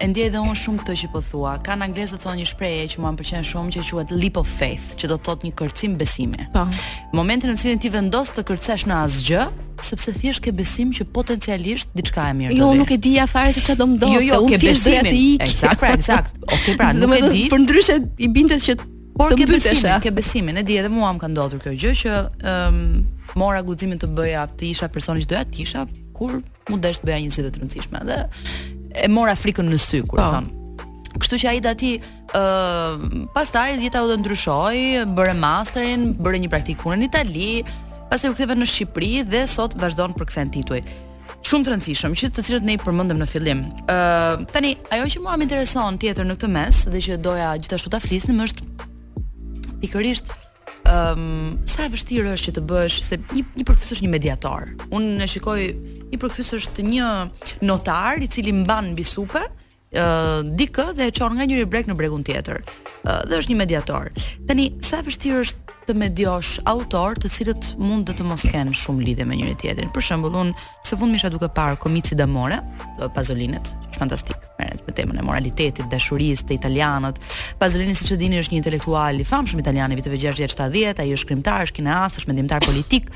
[0.00, 1.56] e ndjej edhe unë shumë këtë që po thua.
[1.68, 4.48] Ka në anglisht thonë një shprehje që mua më pëlqen shumë që quhet leap of
[4.58, 6.48] faith, që do thotë një kërcim besimi.
[6.56, 6.64] Po.
[7.20, 9.46] Momentin në cilin ti vendos të kërcesh në asgjë,
[9.82, 13.14] sepse thjesht ke besim që potencialisht diçka e mirë do të Jo, nuk e di
[13.20, 14.10] afare se çfarë do më do.
[14.14, 15.14] Jo, jo, po ke besimin.
[15.44, 16.38] Eksakt, pra, eksakt.
[16.48, 17.42] Okej, pra, nuk e di.
[17.52, 18.78] Për ndryshe i bindet që
[19.14, 20.56] Por ke besimin, ke besimin.
[20.58, 22.14] E di edhe mua më ka ndodhur kjo gjë që
[22.50, 22.78] ëm
[23.38, 25.84] mora guximin të bëja, të isha personi që doja të isha
[26.18, 28.16] kur mund desh të bëja një zgjidhje të rëndësishme dhe
[29.06, 30.28] e mora frikën në sy kur e po.
[30.34, 30.50] thon.
[31.14, 36.98] Kështu që ai dati ë uh, pastaj jeta u ndryshoi, bëre masterin, bëre një praktikë
[36.98, 37.50] në Itali,
[38.14, 40.84] pasi u ktheve në Shqipëri dhe sot vazhdon për kthen tituj.
[41.44, 43.64] Shumë të rëndësishëm që të cilët ne i përmendëm në fillim.
[43.90, 47.48] Ë uh, tani ajo që mua më intereson tjetër në këtë mes dhe që doja
[47.58, 48.68] gjithashtu ta flisnim është
[49.84, 50.30] pikërisht
[50.94, 54.66] Um, sa e vështirë është që të bësh se një, një përkthyes është një mediator.
[54.92, 55.56] Unë e shikoj
[56.10, 57.06] një përkthyes është një
[57.64, 61.96] notar i cili mban mbi supe, uh, dikë dhe e çon nga një breg në
[61.96, 62.60] bregun tjetër.
[63.00, 64.12] Ë uh, dhe është një mediator.
[64.44, 68.72] Tani sa e vështirë është të mediosh autor të cilët mund të të mos kenë
[68.78, 69.90] shumë lidhje me njëri tjetrin.
[69.92, 70.50] Për shembull, un
[70.86, 72.60] së fundmi isha duke parë Komici Damore,
[73.14, 77.20] Pazolinet, që është fantastik, merret me temën e moralitetit, dashurisë të italianët.
[77.60, 81.24] Pazolini siç e dini është një intelektual i famshëm italian i viteve 60-70, ai është
[81.26, 83.12] shkrimtar, është kineast, është mendimtar politik,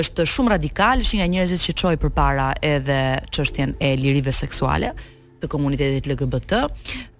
[0.00, 2.98] është shumë radikal, është nga njerëzit që çoi përpara edhe
[3.36, 4.94] çështjen e lirive seksuale
[5.42, 6.64] të komunitetit LGBT.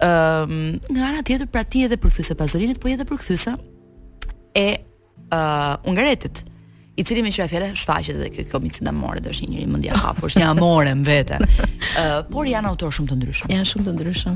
[0.02, 0.60] Ëm um,
[0.96, 3.52] nga ana tjetër pra ti edhe për kthyse Pazolinit, po edhe për kthyse
[4.58, 4.80] e
[5.32, 6.42] uh, ungaretit
[6.98, 9.96] i cili me qira fjale shfaqet dhe kjo mi cinda dhe është një njëri mëndja
[10.00, 11.38] hapë, është një amore më vete.
[11.96, 13.52] Uh, por janë autor shumë të ndryshëm.
[13.54, 14.34] Janë shumë të ndryshëm.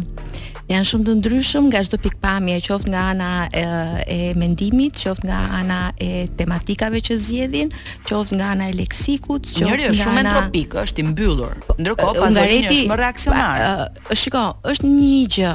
[0.70, 5.26] Janë shumë të ndryshëm nga shdo pikpamje, qoft nga ana e, uh, e mendimit, qoft
[5.28, 7.74] nga ana e tematikave që zjedhin,
[8.08, 11.58] qoft nga ana e leksikut, qoft Njëri është shumë entropikë, entropik, është i mbyllur.
[11.84, 13.58] Ndërko, uh, është më reakcionar.
[13.58, 15.52] Uh, shiko, është një gjë,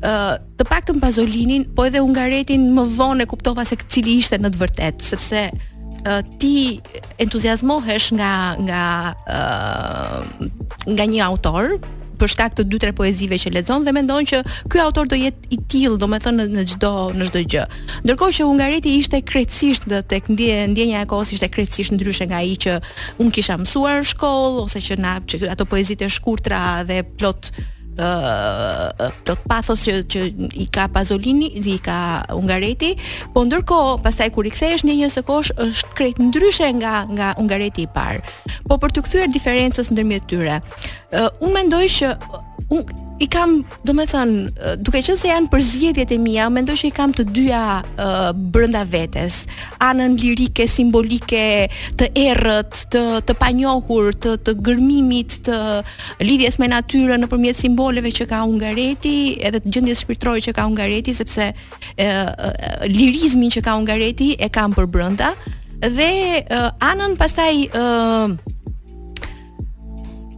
[0.00, 4.50] të pak të mbazolinin, po edhe ungaretin më vonë e kuptova se cili ishte në
[4.54, 6.80] të vërtet, sepse uh, ti
[7.20, 8.32] entuziasmohesh nga,
[8.64, 8.84] nga,
[9.28, 10.48] uh,
[10.88, 11.76] nga një autor,
[12.20, 15.52] për shkak të dy tre poezive që lexon dhe mendon që ky autor do jetë
[15.56, 17.62] i tillë, domethënë në çdo në çdo gjë.
[18.04, 22.52] Ndërkohë që Ungareti ishte krejtësisht tek ndje, ndjenja e kohës ishte krejtësisht ndryshe nga ai
[22.60, 22.76] që
[23.24, 26.60] un kisha mësuar në shkollë ose që na që ato poezitë shkurtra
[26.92, 27.54] dhe plot
[29.24, 30.20] plot pathos që, që
[30.62, 31.98] i ka Pazolini dhe i ka
[32.36, 32.94] Ungareti,
[33.34, 37.86] po ndërkohë pastaj kur i kthehesh në një sekosh është krejt ndryshe nga nga Ungareti
[37.86, 38.22] i parë.
[38.68, 40.60] Po për të kthyer diferencës ndërmjet tyre.
[41.12, 42.14] Uh, unë mendoj që
[43.20, 46.92] i kam, do me thënë, duke që se janë përzjedjet e mija, mendoj që i
[46.96, 49.42] kam të dyja uh, brënda vetes,
[49.84, 51.42] anën lirike, simbolike,
[52.00, 55.58] të erët, të, të panjohur, të, të gërmimit, të
[56.24, 60.64] lidhjes me natyre në përmjet simboleve që ka Ungareti, edhe të gjëndjes shpirtroj që ka
[60.70, 65.34] Ungareti, sepse uh, uh, lirizmin që ka Ungareti e kam për brënda,
[65.84, 66.10] dhe
[66.46, 67.66] uh, anën pasaj...
[67.76, 68.56] Uh,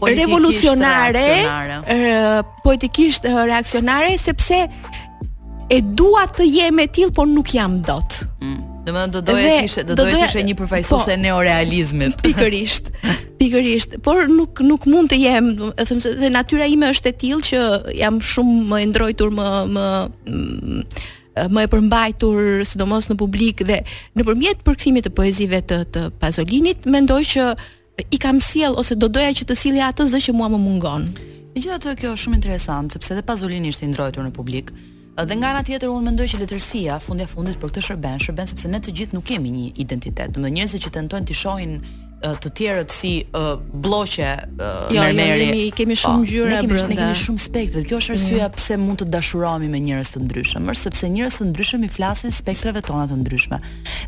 [0.03, 1.79] politikisht revolucionare, reakcionare.
[1.87, 4.59] Eh, politikisht eh, reakcionare sepse
[5.73, 8.23] e dua të jem e tillë por nuk jam dot.
[8.43, 8.59] Mm.
[8.83, 12.17] Domethënë do doje të ishe do doje të ishe një përfaqësuese po, neorealizmit.
[12.27, 12.89] Pikërisht.
[13.39, 17.17] Pikërisht, por nuk nuk mund të jem, e them se dhe natyra ime është e
[17.21, 17.61] tillë që
[18.01, 20.81] jam shumë më e ndrojtur më më mm,
[21.55, 23.79] më e përmbajtur sidomos në publik dhe
[24.19, 27.47] nëpërmjet përkthimit të poezive të, të Pazolinit mendoj që
[28.11, 31.07] i kam sjell ose do doja që të sille atë zë që mua më mungon.
[31.57, 34.73] Megjithatë kjo është shumë interesant sepse edhe Pazolini ishte i ndrojtur në publik.
[35.13, 38.71] Dhe nga ana tjetër unë mendoj që letërsia fundja fundit për këtë shërben, shërben sepse
[38.73, 40.33] ne të gjithë nuk kemi një identitet.
[40.33, 41.75] Do të thotë njerëzit që tentojnë të shohin
[42.23, 45.41] të tjerët si uh, bloqe uh, jo, mermeri.
[45.41, 47.83] Jo, ne kemi shumë po, ngjyra, ne kemi ne kemi shumë spektre.
[47.83, 48.21] Kjo është mm.
[48.23, 48.57] arsyeja mm.
[48.61, 52.33] pse mund të dashurohemi me njerëz të ndryshëm, është sepse njerëz të ndryshëm i flasin
[52.33, 53.59] spektrave tona të ndryshme.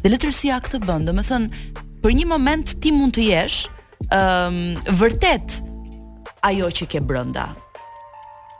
[0.07, 1.65] Dhe letërsia këtë bën, domethënë
[2.07, 3.65] për një moment ti mund të jesh,
[4.11, 5.61] um, vërtet
[6.45, 7.53] ajo që ke brenda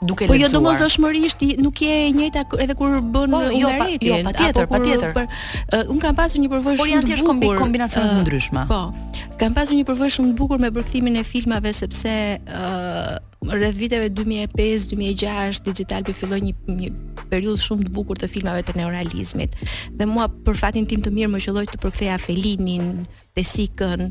[0.05, 0.31] duke lëzuar.
[0.31, 4.67] Po jo domosdoshmërisht nuk je e njëjta edhe kur bën po, jo pa, jo patjetër,
[4.73, 5.11] patjetër.
[5.15, 6.81] Pa uh, un kam pasur një përvojë shumë të bukur.
[6.81, 7.13] Por janë
[7.49, 8.65] tiç kombinacione të ndryshme.
[8.71, 8.81] Po.
[9.41, 13.77] Kam pasur një përvojë shumë të bukur me përkthimin e filmave sepse ë uh, rreth
[13.77, 16.93] viteve 2005-2006 digital bi filloi një një
[17.31, 19.57] periudhë shumë të bukur të filmave të neorealizmit.
[19.95, 23.05] Dhe mua për fatin tim të mirë më qelloj të përktheja Felinin,
[23.37, 24.09] Tesikën,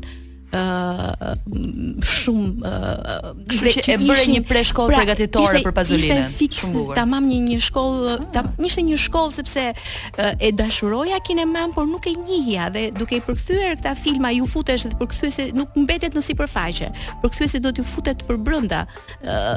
[0.55, 1.61] uh,
[2.03, 6.21] shumë uh, që e bëre një preshkollë pra, përgatitore për Pazolinën.
[6.21, 6.97] Ishte fikse, shumë bukur.
[6.99, 8.49] Tamam një një shkollë, ah.
[8.69, 13.23] ishte një shkollë sepse uh, e dashuroja kineman, por nuk e njihja dhe duke i
[13.27, 16.91] përkthyer këta filma ju futesh dhe përkthyesi nuk mbetet në sipërfaqe.
[17.23, 19.55] Përkthyesi do t'ju futet për Uh,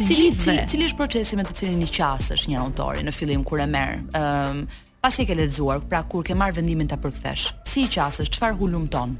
[0.00, 3.60] cili, cili, cili është procesi me të cilin i qasesh një autori në fillim kur
[3.62, 3.98] e merr?
[4.18, 7.50] Ëm um, pasi e ke lexuar, pra kur ke marr vendimin ta përkthesh.
[7.66, 9.16] Si i qasësh, çfarë hulumton?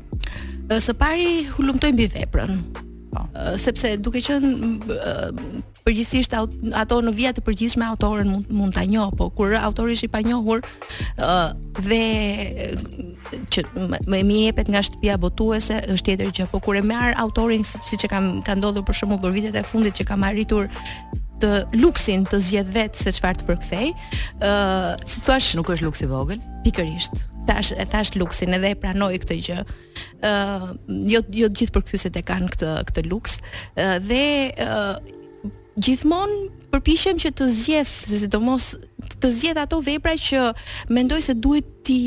[0.70, 2.52] Së pari hulumtoj mbi veprën.
[3.12, 3.26] Po.
[3.60, 4.50] Sepse duke qenë
[5.84, 10.06] përgjithsisht ato në vija të përgjithshme autorën mund, mund ta njoh, po kur autori është
[10.08, 10.62] i panjohur
[11.82, 12.00] dhe
[13.52, 13.66] që
[14.06, 18.12] më jepet nga shtëpia botuese është tjetër gjë, po kur e marr autorin siç e
[18.14, 20.70] kam ka ndodhur për shkakun për vitet e fundit që kam arritur
[21.42, 23.88] të luksin të zgjedh vetë se çfarë të përkthej.
[23.90, 27.26] ë uh, si thuaç nuk është luks i vogël, pikërisht.
[27.48, 29.58] Tash e thash luksin edhe e pranoj këtë gjë.
[30.22, 30.68] ë uh,
[31.10, 33.40] jo jo të gjithë përkthyset e kanë këtë këtë luks.
[33.74, 35.20] ë uh, dhe ë uh,
[35.82, 36.38] gjithmonë
[36.72, 38.70] përpiqem që të zgjedh, sidomos
[39.22, 40.46] të zgjedh ato vepra që
[40.92, 41.98] mendoj se duhet ti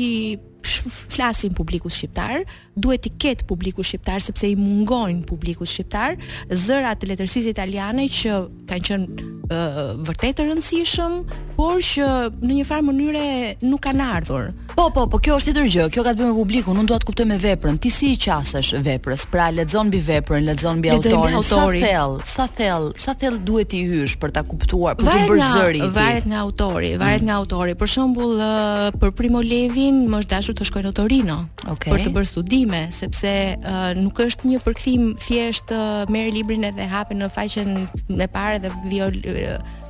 [1.10, 2.42] flasin publiku shqiptar,
[2.78, 6.18] duhet të ketë publiku shqiptar sepse i mungojnë publiku shqiptar
[6.66, 11.18] zëra të letërsisë italiane që kanë qenë uh, vërtet të rëndësishëm,
[11.56, 12.08] por që
[12.42, 13.22] në një farë mënyrë
[13.70, 14.50] nuk kanë ardhur.
[14.76, 16.98] Po, po, po, kjo është tjetër gjë, kjo ka të bëjë me publikun, unë dua
[17.00, 17.78] të kuptoj me veprën.
[17.80, 19.24] Ti si i qasesh veprës?
[19.32, 23.80] Pra lexon mbi veprën, lexon mbi autorin, sa thell, sa thell, sa thell duhet i
[23.88, 25.82] hysh për ta kuptuar, për varet të bërë zëri.
[25.96, 27.76] Varet nga autori, varet nga autori.
[27.84, 31.34] Për shembull, uh, për Primo Levin, më është dashur të shkojnë në Torino
[31.70, 31.90] okay.
[31.92, 36.88] për të bërë studime, sepse uh, nuk është një përkthim thjesht uh, merr librin edhe
[36.90, 37.74] hapi në faqen
[38.16, 39.44] e parë dhe uh,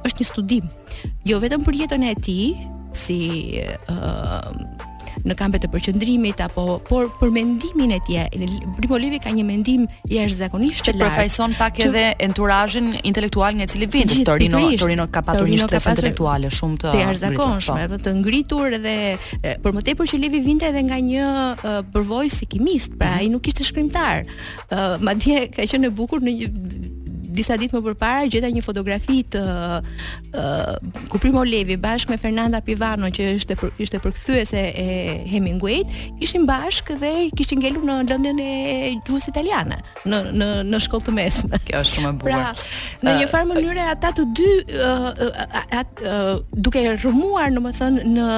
[0.07, 0.69] është një studim.
[1.31, 3.21] Jo vetëm për jetën e tij si
[3.93, 4.53] uh,
[5.27, 9.87] në kampet të përqendrimit apo por për mendimin e tij, Primo Levi ka një mendim
[10.11, 11.07] jashtëzakonisht të lartë.
[11.07, 15.97] Ai përfaqëson pak edhe enturazhin intelektual nga cili vjen Torino, Torino ka patur një shtresë
[15.97, 18.01] intelektuale shumë të jashtëzakonshme, po.
[18.07, 21.31] të ngritur dhe për më tepër që Levi vinte edhe nga një
[21.95, 23.23] përvojë si kimist, pra mhm.
[23.25, 24.27] ai nuk ishte shkrimtar.
[25.01, 27.03] madje ka qenë e bukur në një
[27.37, 33.11] disa ditë më përpara gjeta një fotografi të uh, Kuprim Olevi bashkë me Fernanda Pivano
[33.19, 34.87] që ishte për, ishte përkthyese e
[35.29, 35.83] Hemingway,
[36.25, 38.53] ishin bashkë dhe kishin ngelur në lëndën e
[39.07, 41.61] gjuhës italiane në në në shkollë të mesme.
[41.69, 42.31] Kjo është shumë e bukur.
[42.31, 42.53] Pra,
[43.05, 44.51] në një farë mënyrë ata të dy
[44.83, 45.11] uh,
[45.83, 48.29] at, uh, duke rrëmuar, domethënë në,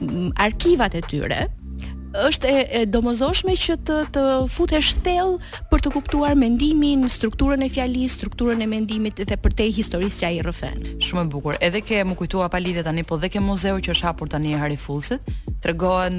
[0.00, 1.46] në arkivat e tyre,
[2.14, 5.38] është e, e domozoshme që të të futesh thellë
[5.70, 10.26] për të kuptuar mendimin, strukturën e fjalisë, strukturën e mendimit dhe për të historisë që
[10.30, 10.80] ai rrëfen.
[11.04, 11.58] Shumë e bukur.
[11.62, 14.56] Edhe ke më kujtuar pa lidhje tani, po dhe ke muzeu që është hapur tani
[14.58, 15.26] Hari Fuzit,
[15.62, 16.18] tregohen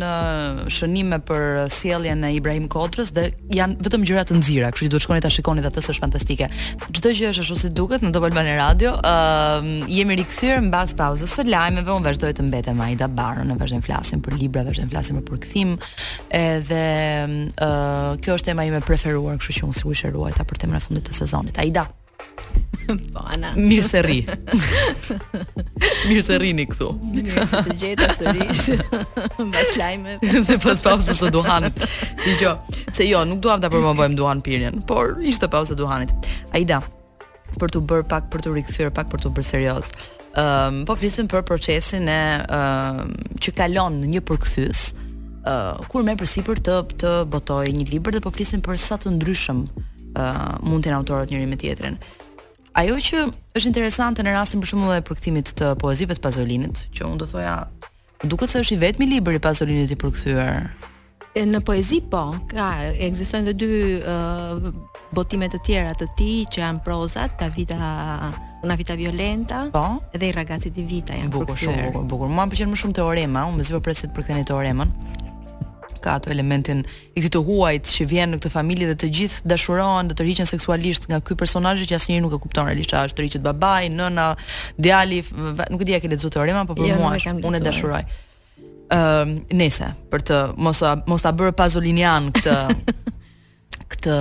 [0.72, 3.28] shënime për sjelljen e Ibrahim Kodrës dhe
[3.58, 6.50] janë vetëm gjëra të nxira, kështu që duhet shkoni ta shikoni atë është fantastike.
[6.88, 8.96] Çdo gjë është ashtu si duket në Top Albanian Radio.
[9.02, 13.56] ë uh, jemi rikthyer mbas pauzës së lajmeve, unë vazhdoj të mbetem Ajda Baro, ne
[13.60, 15.74] vazhdim flasim për libra, vazhdim flasim për përkthim
[16.32, 16.84] edhe
[17.62, 20.84] uh, kjo është tema ime preferuar, kështu që unë sigurisht e ruajta për temën e
[20.84, 21.60] fundit të sezonit.
[21.64, 21.88] Aida.
[22.82, 23.52] Po Ana.
[23.56, 24.16] Mirë se rri.
[26.10, 26.88] Mirë se rrini këtu.
[27.16, 28.88] Mirë se të gjeta sërish.
[29.48, 30.16] Mbas lajme.
[30.48, 31.86] Dhe pas pauzës së duhanit.
[32.42, 32.56] jo,
[32.96, 36.12] se jo, nuk duam ta promovojmë duhan pirjen, por ishte pauza e duhanit.
[36.58, 36.82] Aida,
[37.60, 39.94] për të bërë pak për të rikthyer pak për të bërë serioz.
[40.32, 44.84] Ëm, um, po flisim për procesin e ëm um, që kalon në një përkthyes.
[44.96, 45.10] Ëm,
[45.46, 49.14] uh, kur më përsipër të të botoj një libër dhe po flisim për sa të
[49.18, 51.98] ndryshëm uh, mund të jenë autorët njëri me tjetrin.
[52.80, 53.26] Ajo që
[53.58, 57.28] është interesante në rastin për shembull e përkthimit të poezive të Pazolinit, që unë do
[57.28, 57.58] thoja,
[58.24, 60.70] duket se është i vetmi libër i Pazolinit i përkthyer.
[61.36, 63.76] Në poezi po, ka ekzistojnë edhe dy
[64.08, 64.64] uh,
[65.16, 67.78] botime të tjera të tij që janë proza, ta vita
[68.62, 70.04] Una vita violenta po?
[70.14, 72.30] dhe i ragazit i vita janë bukur shumë bukur.
[72.30, 74.92] Muan pëlqen më shumë Teorema, unë më zgjo po pres se të përkthenë Teoremën
[76.02, 76.82] ka ato elementin
[77.16, 80.26] i këtij të huajt që vjen në këtë familje dhe të gjithë dashurohen, do të
[80.26, 83.46] rriqen seksualisht nga ky personazh që asnjëri nuk e kupton realisht çfarë është të rriqet
[83.46, 84.28] babai, nëna,
[84.82, 85.22] djali,
[85.72, 88.04] nuk e di a ke lexuar teorema po jo, mua, unë e dashuroj.
[88.92, 92.56] Ëm, uh, nëse për të mos a, mos ta bërë pazolinian këtë
[93.96, 94.18] këtë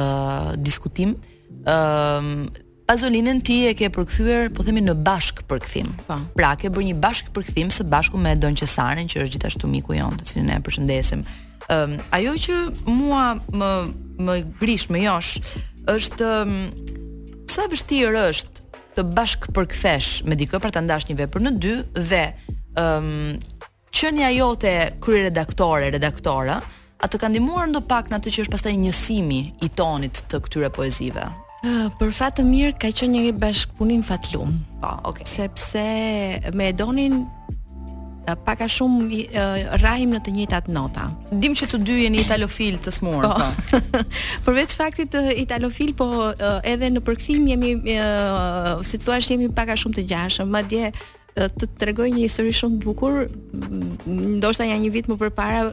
[0.62, 1.16] diskutim,
[1.64, 5.93] ëm uh, Pazolinën ti e ke përkthyer, po themi në bashk përkthim.
[6.09, 6.16] Po.
[6.35, 9.95] Pra ke bërë një bashk përkthim së bashku me Don Cesaren, që është gjithashtu miku
[9.95, 11.23] i të cilin ne e përshëndesim
[11.70, 12.56] um, ajo që
[12.90, 13.70] mua më
[14.20, 15.38] më grish më josh
[15.88, 16.56] është um,
[17.48, 18.66] sa vështirë është
[18.98, 21.76] të bashkëpërkthesh me dikë për ta ndash një vepër në dy
[22.11, 22.24] dhe
[22.80, 23.40] ëm um,
[23.90, 24.70] qenia jote
[25.02, 26.61] kryeredaktore, redaktore,
[27.02, 30.68] a të ka ndihmuar ndopak në atë që është pastaj njësimi i tonit të këtyre
[30.70, 31.24] poezive?
[31.66, 34.54] Uh, për fat të mirë ka qenë një bashkëpunim fatlum.
[34.80, 35.26] Po, oh, okay.
[35.28, 35.83] Sepse
[36.56, 37.24] me Edonin
[38.46, 41.09] paka shumë uh, në të njëtat nota.
[41.33, 43.28] Dim që të dy jeni italofil të smurë.
[43.28, 43.35] Po.
[43.35, 44.02] po.
[44.44, 46.33] Përveç faktit të italofil, po
[46.64, 47.74] edhe në përkthim jemi,
[48.85, 50.92] si të jemi paka shumë të gjashëm, ma dje
[51.30, 53.28] të të tregoj një histori shumë bukur,
[54.06, 55.70] ndoshta ja një vit më përpara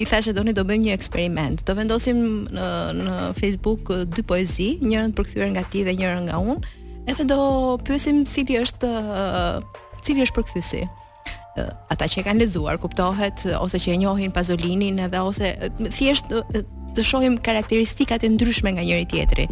[0.00, 1.64] i thashë doni do bëjmë një eksperiment.
[1.66, 2.20] Do vendosim
[2.54, 2.68] në,
[3.00, 6.62] në Facebook dy poezi, njërën përkthyer nga ti dhe njërën nga unë,
[7.10, 7.40] edhe do
[7.84, 8.88] pyesim cili është
[10.06, 10.86] cili është përkthyesi
[11.92, 15.52] ata që e kanë lexuar kuptohet ose që e njohin Pazolinin edhe ose
[15.96, 19.46] thjesht të shohim karakteristikat e ndryshme nga njëri tjetri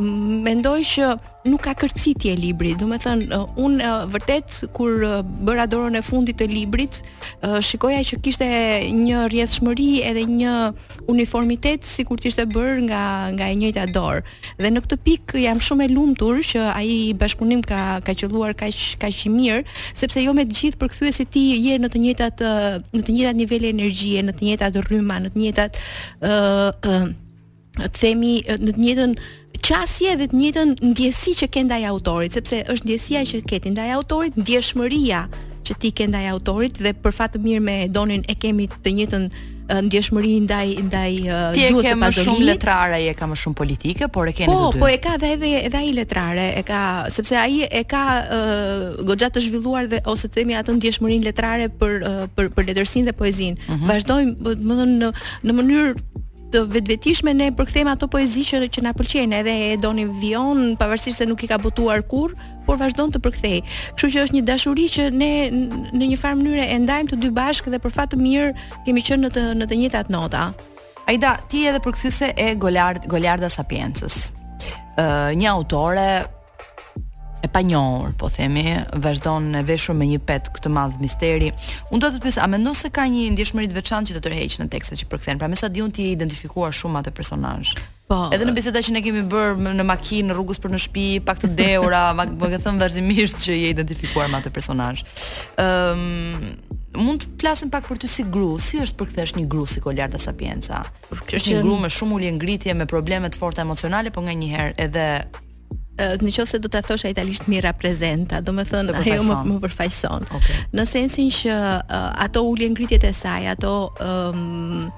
[0.00, 1.10] mendoj që
[1.48, 2.78] nuk ka kërcitje e librit.
[2.78, 7.00] Do të thënë uh, un uh, vërtet kur uh, bëra dorën e fundit të librit,
[7.46, 8.48] uh, shikoja që kishte
[8.98, 10.54] një rrjedhshmëri edhe një
[11.10, 13.02] uniformitet sikur të ishte bër nga
[13.36, 14.22] nga e njëjta dorë.
[14.60, 19.00] Dhe në këtë pikë jam shumë e lumtur që ai bashkëpunim ka ka qelluar kaq
[19.02, 19.64] kaq i mirë,
[19.96, 23.40] sepse jo me të gjithë përkthyesit ti je në të njëjtat uh, në të njëjtat
[23.42, 25.82] nivele energjie, në të njëjtat rrymë, në të njëjtat
[26.20, 27.16] ë uh, ë uh,
[27.78, 29.12] të themi uh, në të njëjtën
[29.68, 33.90] qasje dhe të njëjtën ndjesi që ke ndaj autorit, sepse është ndjesia që ke ndaj
[33.98, 35.20] autorit, ndjeshmëria
[35.68, 38.94] që ti ke ndaj autorit dhe për fat të mirë me Donin e kemi të
[38.96, 39.24] njëjtën
[39.84, 41.84] ndjeshmëri ndaj ndaj duhet të së pasurisë.
[41.84, 44.70] Ti ke më shumë letrare, ai ka më shumë politike, por e kanë po, të
[44.70, 44.78] dy.
[44.78, 46.78] Po, po e ka dhe edhe edhe ai letrare, e ka
[47.18, 48.04] sepse ai e ka
[48.38, 52.70] uh, goxha të zhvilluar dhe ose të themi atë ndjeshmërinë letrare për uh, për për
[52.72, 53.60] letërsinë dhe poezinë.
[53.60, 53.92] Mm -hmm.
[53.92, 55.12] Vazdojmë, do të thonë në
[55.48, 55.92] në mënyrë
[56.52, 61.20] të vetvetishme ne përkthejmë ato poezi që që na pëlqejnë edhe e doni Vion pavarësisht
[61.20, 62.34] se nuk i ka botuar kur,
[62.66, 63.58] por vazhdon të përkthej.
[63.96, 67.30] Kështu që është një dashuri që ne në një farë mënyrë e ndajmë të dy
[67.40, 68.48] bashkë dhe për fat të mirë
[68.86, 70.46] kemi qenë në të në të njëjtat nota.
[71.08, 74.18] Aida, ti je edhe përkthyse e Goliarda Sapiencës.
[74.98, 76.08] Ë uh, një autore
[77.42, 81.50] e pa njohur, po themi, vazhdon e veshur me një pet këtë madh misteri.
[81.94, 84.56] Unë do të pyes, a mendon se ka një ndjeshmëri të veçantë që të tërheq
[84.62, 85.38] në tekstet që përkthen?
[85.38, 87.76] Pra, me sa diun ti e identifikuar shumë atë personazh.
[88.08, 88.22] Po.
[88.32, 91.42] Edhe në biseda që ne kemi bërë në makinë, në rrugës për në shtëpi, pak
[91.42, 95.02] të dehura, më po ke thënë vazhdimisht që je identifikuar me atë personazh.
[95.60, 99.66] Ëm, um, mund të flasim pak për ty si gru, si është përkthesh një gru
[99.68, 100.86] si Kolarda Sapienca?
[101.12, 105.06] Është një gru me shumë ulje ngritje, me probleme të forta emocionale, po nganjëherë edhe
[105.98, 109.58] në qofë se do të thosha talisht mi reprezenta, do me thënë, ajo më, më
[109.64, 110.24] përfajson.
[110.38, 110.58] Okay.
[110.78, 114.88] Në sensin që uh, ato ullje ngritjet e saj, ato um,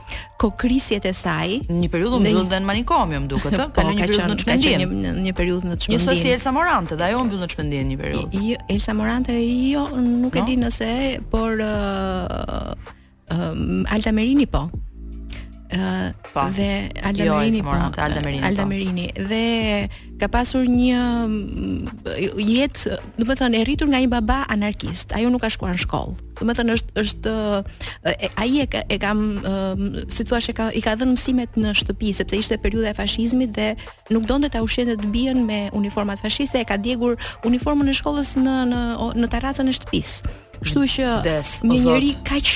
[0.41, 1.59] kokrisjet e saj...
[1.71, 4.35] Një periudu më bëllë dhe në manikomi, më duke të, po, ka një periudu në
[4.41, 4.85] të shpendin.
[4.85, 7.49] Një, një, një periudu në të Njësë si Elsa Morante, dhe ajo më bëllë në
[7.51, 8.45] të shpendin një periudu.
[8.77, 10.37] Elsa Morante, jo, nuk no?
[10.37, 10.93] e di nëse,
[11.33, 11.65] por...
[11.65, 12.95] Uh,
[13.37, 14.67] um, Alta Merini po,
[15.71, 19.23] pa, po, dhe Alda Merini, po, Alda Merini, Alda Merini po.
[19.31, 19.49] dhe
[20.21, 25.15] ka pasur një mm, jetë, do të thënë, e rritur nga një baba anarkist.
[25.17, 26.17] Ajo nuk ka shkuar në shkollë.
[26.41, 27.35] Do të thënë është është
[28.43, 32.13] ai e, e kam mm, si thua se ka i ka dhënë mësimet në shtëpi
[32.19, 33.71] sepse ishte periudha e fashizmit dhe
[34.13, 37.17] nuk donte ta ushqente të bien me uniformat fashiste, e ka djegur
[37.49, 38.83] uniformën e shkollës në në
[39.23, 40.39] në tarracën e shtëpisë.
[40.61, 42.51] Kështu që des, një njerëz kaq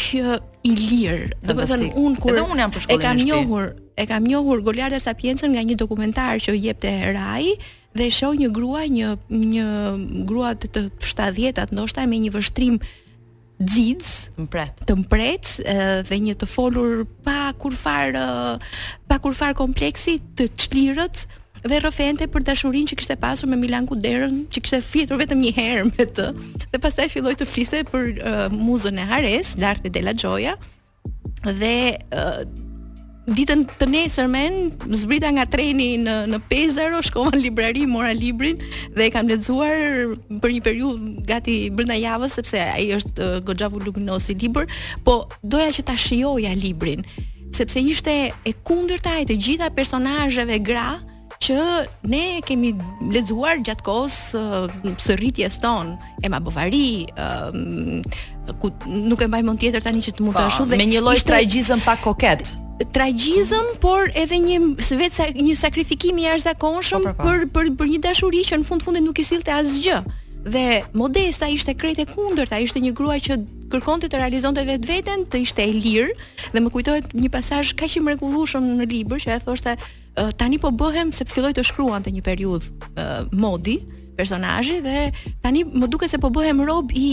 [0.65, 1.31] i lirë.
[1.45, 3.67] Do po të thënë un kur un e kam njohur,
[4.01, 7.55] e kam njohur Goliarda Sapiencën nga një dokumentar që jepte Rai
[7.95, 9.67] dhe shoh një grua, një një
[10.27, 12.81] grua të 70-at ndoshta me një vështrim
[13.69, 14.81] xix, mpret.
[14.89, 15.53] Të mpret
[16.09, 18.17] dhe një të folur pa kurfar
[19.09, 21.27] pa kurfar kompleksi të çlirët,
[21.69, 25.53] dhe rrofente për dashurinë që kishte pasur me Milan Kuderën, që kishte fitur vetëm një
[25.59, 26.27] herë me të.
[26.75, 30.57] Dhe pastaj filloi të fliste për uh, muzën e Hares, lartë e Della Gioia
[31.45, 31.75] dhe
[32.21, 32.45] uh,
[33.25, 34.41] Ditën të nesërme,
[35.01, 38.59] zbrita nga treni në në Pezaro, shkova në librari, mora librin
[38.93, 40.11] dhe e kam lexuar
[40.43, 44.69] për një periudhë gati brenda javës sepse ai është goxha voluminosi libër,
[45.09, 47.01] po doja që ta shijoja librin,
[47.57, 48.13] sepse ishte
[48.45, 50.91] e kundërta e të gjitha personazheve gra,
[51.43, 51.59] që
[52.13, 52.73] ne kemi
[53.13, 54.67] lexuar gjatkohës uh,
[55.01, 56.61] së rritjes tonë e ma uh,
[58.61, 61.17] ku nuk e mbajmën tjetër tani që të mund të ashtu dhe me një lloj
[61.19, 61.33] ishte...
[61.33, 62.45] tragjizëm pa koket
[62.95, 67.33] tragjizëm por edhe një vetë sa, një sakrifikim i jashtëzakonshëm po, pra, po.
[67.33, 70.01] për për për një dashuri që në fund fundit nuk i sillte asgjë.
[70.45, 73.39] Dhe Modesta ishte krejt e kundërt, ai ishte një grua që
[73.73, 76.11] kërkonte të realizonte vetveten, të ishte e lirë
[76.53, 79.79] dhe më kujtohet një pasazh kaq i mrekullueshëm në libër që e thoshte
[80.37, 82.69] tani po bëhem se filloj të shkruan të një periud
[83.35, 83.79] modi
[84.15, 85.01] personajë dhe
[85.43, 87.09] tani më duke se po bëhem rob i,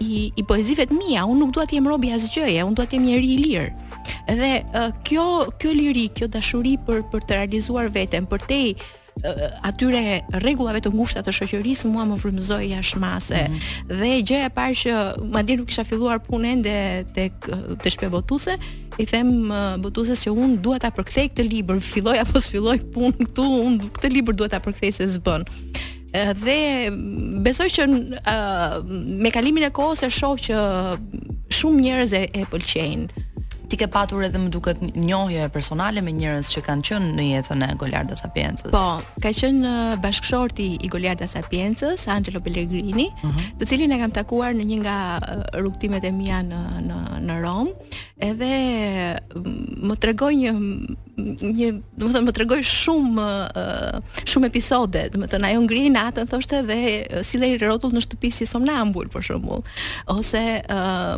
[0.00, 3.04] i, i poezive të mija, unë nuk duat jem rob i asgjëje, unë duat jem
[3.04, 3.70] njeri i lirë.
[4.32, 4.50] Dhe
[5.04, 5.26] kjo,
[5.60, 8.62] kjo liri, kjo dashuri për, për të realizuar veten, për te
[9.64, 13.42] atyre rregullave të ngushta të shoqërisë mua më frymëzoi jashtëmase.
[13.42, 13.52] Mhm.
[13.52, 13.96] Mm -hmm.
[13.98, 14.94] Dhe gjëja e parë që
[15.34, 16.74] madje nuk kisha filluar punë ende
[17.14, 17.32] tek
[17.82, 18.54] të shpëbotuese,
[18.98, 19.30] i them
[19.82, 24.12] botuesës që unë duhet ta përkthej këtë libër, filloj apo s'filloj punë këtu, unë këtë
[24.14, 25.42] libër duhet ta përkthej se s'bën
[26.44, 26.58] dhe
[27.42, 28.82] besoj që uh,
[29.22, 30.56] me kalimin e kohës e shoh që
[31.56, 33.06] shumë njerëz e, e pëlqejnë
[33.74, 37.24] ti ke patur edhe më duket njohje e personale me njerëz që kanë qenë në
[37.30, 38.70] jetën e Goliarda Sapiencës.
[38.74, 39.72] Po, ka qenë
[40.04, 43.36] bashkëshorti i Goliarda Sapiencës, Angelo Pellegrini, uh mhm.
[43.38, 43.54] -huh.
[43.58, 44.96] të cilin e kam takuar në një nga
[45.62, 47.68] rrugtimet e mia në në në Rom,
[48.30, 48.52] edhe
[49.88, 50.52] më tregoi një
[51.58, 51.66] një,
[51.98, 53.24] do të them, më tregoi shumë
[54.30, 56.78] shumë episode, do të them, ajo ngrihej natën thoshte dhe
[57.28, 59.60] sillej rrotull në shtëpi si somnambul për shembull,
[60.18, 60.42] ose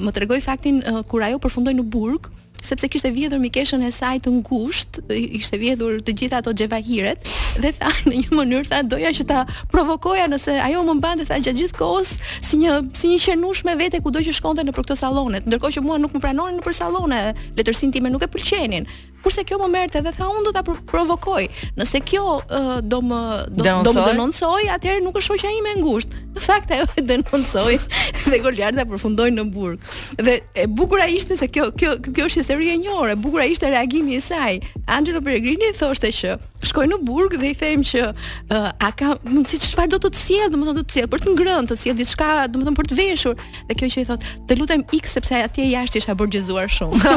[0.04, 0.76] më tregoi faktin
[1.10, 2.22] kur ajo përfundoi në burg,
[2.66, 5.02] sepse kishte vjedhur mikeshën e saj të ngushtë,
[5.38, 7.30] ishte vjedhur të gjitha ato xhevahiret
[7.62, 11.38] dhe tha në një mënyrë tha doja që ta provokoja nëse ajo më mbante tha
[11.44, 12.14] gjatë gjithë kohës
[12.50, 15.78] si një si një qenush me vete kudo që shkonte në për këtë sallonet, ndërkohë
[15.78, 17.22] që mua nuk më pranonin në për sallone,
[17.60, 18.86] letërsinë time nuk e pëlqenin
[19.26, 21.42] kurse kjo më merrte dhe tha unë do ta provokoj.
[21.80, 23.86] Nëse kjo uh, do më do, denoncoj?
[23.88, 26.20] do më denoncoj, atëherë nuk është shoqja ime e ngushtë.
[26.36, 27.78] Në fakt ajo e denoncoi
[28.30, 29.82] dhe Goliarda përfundoi në burg.
[30.20, 33.12] Dhe e bukura ishte se kjo kjo kjo është histori e njohur.
[33.12, 34.60] E bukura ishte reagimi i saj.
[34.98, 36.38] Angelo Peregrini thoshte që
[36.70, 40.20] shkoj në burg dhe i them që uh, a ka mundsi çfarë do të të
[40.20, 43.42] sjell, domethënë do të sjell për të ngrënë, të sjell diçka, domethënë për të veshur.
[43.70, 47.00] Dhe kjo që i thot, "Të lutem X sepse atje jashtë isha borgjëzuar shumë."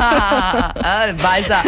[1.26, 1.60] vajza,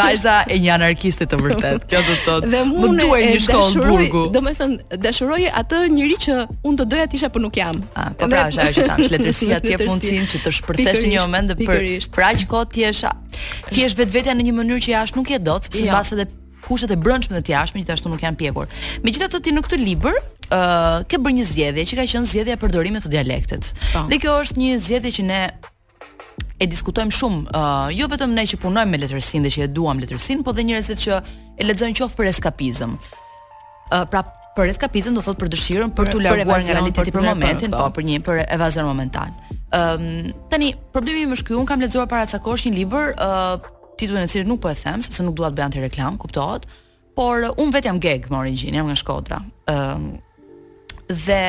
[0.00, 1.86] vajza e një anarkiste të vërtet.
[1.90, 6.24] Kjo do të thotë, "Dhe më duaj një shkollë në burgu." Domethënë, dashuroj atë njerëz
[6.26, 6.38] që
[6.68, 7.80] unë do doja të isha por nuk jam.
[7.94, 11.24] A, ah, po pra, ajo që tham, shletërsia të jep mundësinë që të shpërthesh një
[11.24, 11.80] moment për
[12.10, 12.92] për aq pra kohë ti je
[13.70, 15.92] ti je vetvetja në një mënyrë që jashtë nuk je dot, sepse jo.
[15.94, 16.24] mbas edhe
[16.70, 18.70] kushtet e brendshme dhe të jashtme, gjithashtu nuk janë pjekur.
[19.06, 22.58] Megjithatë ti në këtë libër Uh, ke bërë një zgjedhje që ka qenë zgjedhja e
[22.58, 23.68] përdorimit të dialektit.
[23.92, 24.00] Po.
[24.10, 25.38] Dhe kjo është një zgjedhje që ne
[26.58, 30.02] e diskutojmë shumë, uh, jo vetëm ne që punojmë me letërsinë dhe që e duam
[30.02, 31.20] letërsinë, por dhe njerëzit që
[31.54, 32.96] e lexojnë qofë për eskapizëm.
[32.98, 34.24] Uh, pra
[34.58, 37.78] për eskapizëm do thotë për dëshirën për, të tu larguar nga realiteti për, për momentin,
[37.78, 39.30] po për një për evazion momentan.
[39.78, 44.46] um, tani problemi më shkyu un kam lexuar para një libër uh, titullin e cilit
[44.48, 46.64] nuk po e them sepse nuk dua të bëj anti reklam, kuptohet.
[47.18, 49.40] Por uh, un vet jam geg me origjinë, jam nga Shkodra.
[49.70, 50.06] Ëm
[51.10, 51.40] dhe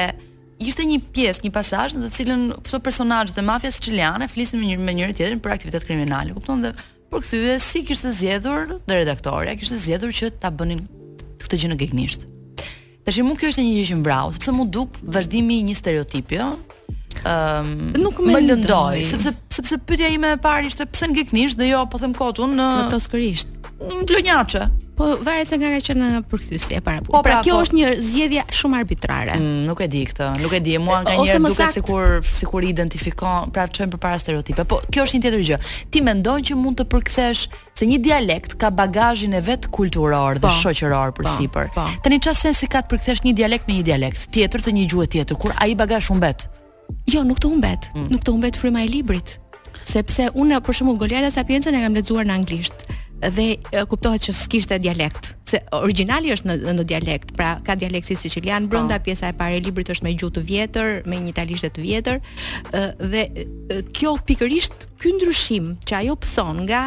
[0.62, 4.66] ishte një pjesë, një pasazh në të cilën këto personazhe të mafias siciliane flisin me
[4.72, 6.66] njëri me njëri tjetrin për aktivitet kriminal, kupton?
[6.66, 6.72] Dhe
[7.14, 10.82] përkthye si kishte zgjedhur dhe redaktorja kishte zgjedhur që ta bënin
[11.44, 12.26] këtë gjë në gegnisht.
[13.06, 16.38] Tashi mua kjo është një gjë që mbrau, sepse mu duk vazhdimi i një stereotipi,
[16.42, 16.71] ëh, jo?
[17.26, 21.72] um, nuk më lëndoi sepse sepse pyetja ime e parë ishte pse në ngeknish dhe
[21.74, 24.70] jo po them kotun në ato në lonjaçe
[25.02, 27.62] po varet se nga ka qenë përkthyesi e para po pra, pra kjo po.
[27.66, 31.16] është një zgjedhje shumë arbitrare mm, nuk e di këtë nuk e di mua nga
[31.18, 31.78] një duket sakt...
[31.80, 35.60] sikur sikur identifikon pra çem përpara stereotipe po kjo është një tjetër gjë
[35.94, 37.48] ti mendon që mund të përkthesh
[37.82, 41.88] se një dialekt ka bagazhin e vet kulturor dhe po, shoqëror po, për sipër po.
[42.06, 45.08] tani çfarë sensi ka të përkthesh një dialekt me një dialekt tjetër të një gjuhe
[45.18, 46.52] tjetër kur ai bagazh humbet
[47.12, 47.90] Jo, nuk të humbet.
[47.96, 48.08] Mm.
[48.14, 49.38] Nuk të humbet fryma e librit.
[49.88, 52.86] Sepse unë për shembull Goliarda Sapienza e kam lexuar në anglisht
[53.22, 53.52] dhe
[53.86, 58.66] kuptohet që s'kishte dialekt, se origjinali është në në dialekt, pra ka dialekt si sicilian
[58.66, 58.72] po.
[58.72, 59.04] brenda oh.
[59.06, 62.18] pjesa e parë e librit është me gjuhë të vjetër, me një italishtë të vjetër,
[63.12, 63.24] dhe
[63.94, 66.82] kjo pikërisht ky ndryshim që ajo pson nga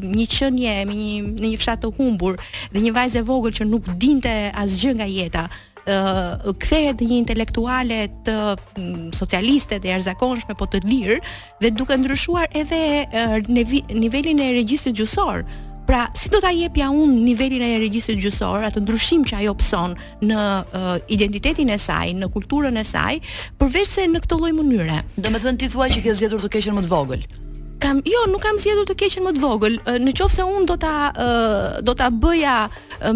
[0.00, 2.40] një qenie me një në një fshat të humbur
[2.72, 4.32] dhe një vajzë e vogël që nuk dinte
[4.64, 5.46] asgjë nga jeta,
[5.86, 8.34] uh, kthehet një intelektuale të
[8.78, 11.18] um, socialiste të jashtëzakonshme po të lirë
[11.62, 12.80] dhe duke ndryshuar edhe
[13.10, 15.44] uh, nivelin e regjistrit gjyqësor.
[15.84, 19.96] Pra, si do ta jepja un nivelin e regjistrit gjyqësor atë ndryshim që ajo pson
[20.24, 23.18] në uh, identitetin e saj, në kulturën e saj,
[23.60, 25.00] përveç se në këtë lloj mënyre.
[25.20, 27.28] Domethënë ti thua që ke zgjedhur të keqen më të vogël
[27.84, 29.74] kam jo nuk kam zgjedhur të keqen më të vogël.
[30.06, 31.12] Në qoftë se un do ta
[31.84, 32.56] do ta bëja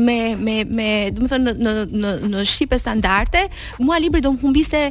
[0.04, 3.46] me me me, do të thënë në në në shipe standarde,
[3.80, 4.82] mua libri do më humbiste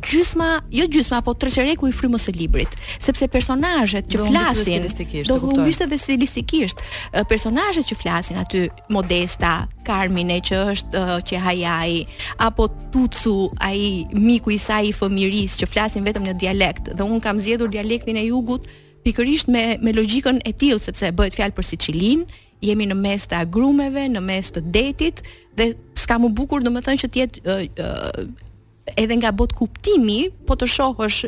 [0.00, 1.50] gjysma, jo gjysma, po tre
[1.88, 4.86] i frymës së librit, sepse personazhet që flasin
[5.28, 6.82] do humbiste dhe stilistikisht.
[7.28, 12.04] Personazhet që flasin aty Modesta, Carmine që është që hajai
[12.38, 17.20] apo Tucu, ai miku i saj i fëmiris që flasin vetëm në dialekt dhe un
[17.22, 18.66] kam zgjedhur dialektin e jugut
[19.04, 22.26] pikërisht me me logjikën e tillë sepse bëhet fjalë për Sicilin,
[22.60, 25.22] jemi në mes të agrumeve, në mes të detit
[25.56, 28.48] dhe s'ka më bukur domethënë që të jetë uh, uh,
[28.96, 31.20] edhe nga bot kuptimi, po të shohësh,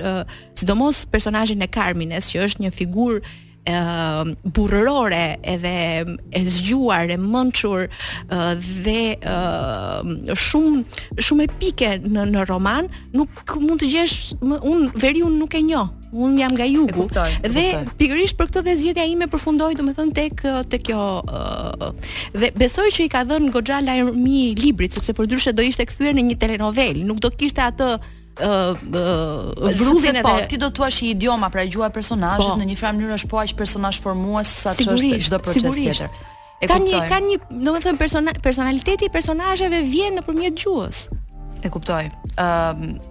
[0.58, 3.78] sidomos personajin e Karmines, që është një figur e,
[4.56, 5.74] burërore, edhe
[6.32, 7.88] e zgjuar, e mënqur,
[8.84, 9.00] dhe
[10.48, 10.84] shumë,
[11.28, 15.64] shumë e pike në, në roman, nuk mund të gjesh, un veri unë nuk e
[15.70, 16.88] njohë, unë jam nga jugu.
[16.92, 17.62] E kuptoj, dhe
[17.98, 20.42] pikërisht për këtë dhe zgjedhja ime përfundoi domethënë tek
[20.72, 21.86] tek kjo uh,
[22.36, 26.16] dhe besoj që i ka dhënë goxha lajmi i librit sepse përndryshe do ishte kthyer
[26.20, 30.90] në një telenovel, nuk do kishte atë uh, uh, vrudhin po, edhe ti do thua
[30.92, 34.52] që idioma pra gjuha personazhit po, në një farë mënyrë është po aq personazh formues
[34.66, 36.02] sa ç'është çdo proces sigurisht.
[36.02, 36.28] tjetër.
[36.62, 41.00] E ka një ka një domethënë personaliteti i personazheve vjen nëpërmjet gjuhës.
[41.66, 42.04] E kuptoj.
[42.36, 43.10] Ëm uh,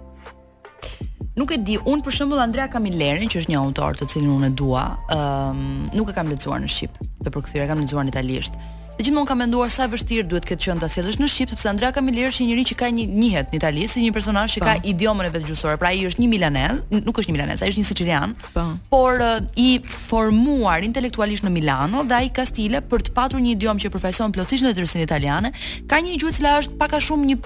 [1.34, 4.50] Nuk e di, un për shembull Andrea Camilleri, që është një autor të cilin unë
[4.50, 4.82] e dua,
[5.16, 6.98] ëm, um, nuk e kam lexuar në shqip.
[7.24, 8.58] Dhe për kthyer kam lexuar në italisht.
[8.98, 11.94] Dhe gjithmonë kam menduar sa vështirë duhet këtë qenë ta sjellësh në shqip, sepse Andrea
[11.96, 14.74] Camilleri është një njerëz që ka një njihet në Itali, si një personazh që ka
[14.76, 14.84] po.
[14.92, 15.78] idiomën e vet gjuhësore.
[15.82, 18.36] Pra ai është një milanez, nuk është një milanez, ai është një sicilian.
[18.52, 18.66] Po.
[18.92, 23.56] Por uh, i formuar intelektualisht në Milano dhe ai ka stile për të patur një
[23.56, 25.54] idiom që përfaqëson plotësisht në tërësinë italiane.
[25.88, 27.40] Ka një gjuhë që është pak a shumë një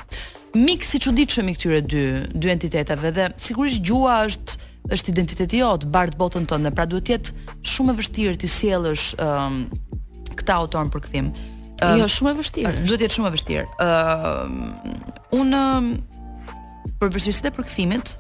[0.56, 4.60] miksi çuditshëm i këtyre dy dy entiteteve dhe sigurisht gjua është
[4.96, 9.06] është identiteti jot, bart botën tënde, pra duhet të jetë shumë e vështirë ti sjellësh
[9.18, 9.58] um,
[10.38, 11.32] këtë autor për kthim.
[11.82, 12.74] Um, jo, shumë e vështirë.
[12.86, 13.66] Duhet të jetë shumë e vështirë.
[13.82, 15.00] Ëm um,
[15.42, 15.90] unë um,
[17.02, 18.14] për vështirësitë e përkthimit,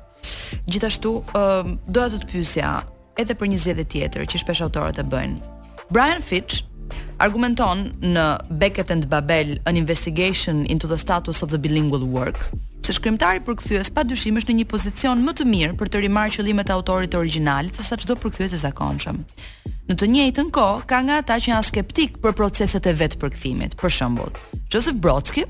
[0.73, 2.73] gjithashtu um, doja të të pyesja
[3.21, 5.51] edhe për një zgjedhje tjetër që shpesh autorët e bëjnë.
[5.93, 6.63] Brian Fitch,
[7.22, 8.26] argumenton në
[8.59, 12.49] Beckett and Babel, an investigation into the status of the bilingual work,
[12.86, 16.70] se shkrimtari përkthyes padyshim është në një pozicion më të mirë për të rimarrë qëllimet
[16.70, 19.24] e autorit origjinal se sa çdo përkthyes e zakonshëm.
[19.89, 23.76] Në të njëjtën kohë, ka nga ata që janë skeptik për proceset e vetë përkthimit.
[23.78, 24.34] Për shembull,
[24.74, 25.45] Joseph Brodsky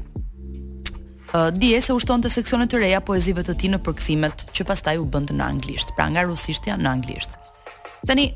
[1.35, 1.51] uh,
[1.83, 5.35] se ushton të seksionet të reja poezive të ti në përkthimet që pastaj u bëndë
[5.35, 7.35] në anglisht, pra nga rusishtja në anglisht.
[8.07, 8.29] Tani,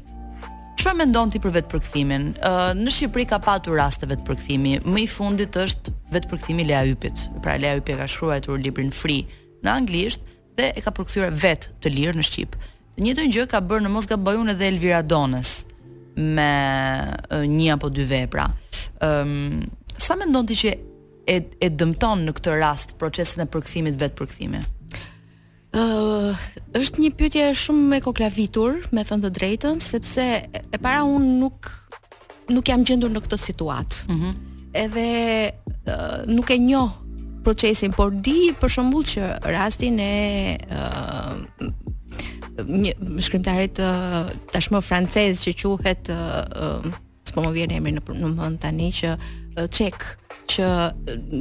[0.79, 2.21] Çfarë mendon ti për vetëpërkthimin?
[2.39, 4.77] Ë uh, në Shqipëri ka patur raste vetëpërkthimi.
[4.87, 7.25] Më i fundit është vetëpërkthimi Lea Ypit.
[7.43, 9.25] Pra Lea Ypi ka shkruar librin Free
[9.65, 10.23] në anglisht
[10.55, 12.55] dhe e ka përkthyer vetë të lirë në shqip.
[12.95, 15.51] Të njëjtën gjë ka bërë në Mosgabajun edhe Elvira Donës
[16.15, 16.49] me
[17.27, 18.47] uh, një apo dy vepra.
[19.03, 19.69] Ë um, ehm,
[19.99, 20.75] sa mendon ti që
[21.27, 24.63] e e dëmton në këtë rast procesin e përkthimit vetëpërkthimi?
[25.69, 26.33] Uh,
[26.73, 31.69] është një pyetje shumë me koklavitur, me thënë të drejtën, sepse e para unë nuk
[32.49, 33.99] nuk jam gjendur në këtë situatë.
[34.01, 34.09] Ëh.
[34.09, 34.33] Mm -hmm.
[34.73, 35.05] Edhe
[35.89, 36.89] uh, nuk e njoh
[37.43, 40.13] procesin, por di për shembull që rastin e
[40.71, 41.37] uh,
[42.67, 43.77] një shkrimtarit
[44.53, 46.17] tashmë francez që quhet uh,
[46.63, 46.91] uh,
[47.23, 49.15] s'po më vjen emri në në mend tani që
[49.67, 49.95] çek
[50.49, 50.67] që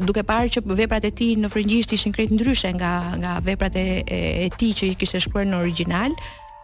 [0.07, 3.87] duke parë që veprat e tij në frëngjisht ishin krejt ndryshe nga nga veprat e,
[4.05, 6.13] e, tij që i kishte shkruar në original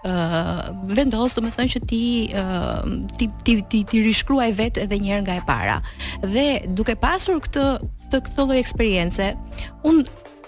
[0.05, 2.01] ë uh, vendos domethënë që ti
[2.37, 2.85] uh,
[3.17, 5.79] ti ti ti, ti rishkruaj vetë edhe një herë nga e para.
[6.21, 6.47] Dhe
[6.77, 7.65] duke pasur këtë
[8.13, 9.31] këtë lloj eksperiencë,
[9.89, 10.03] un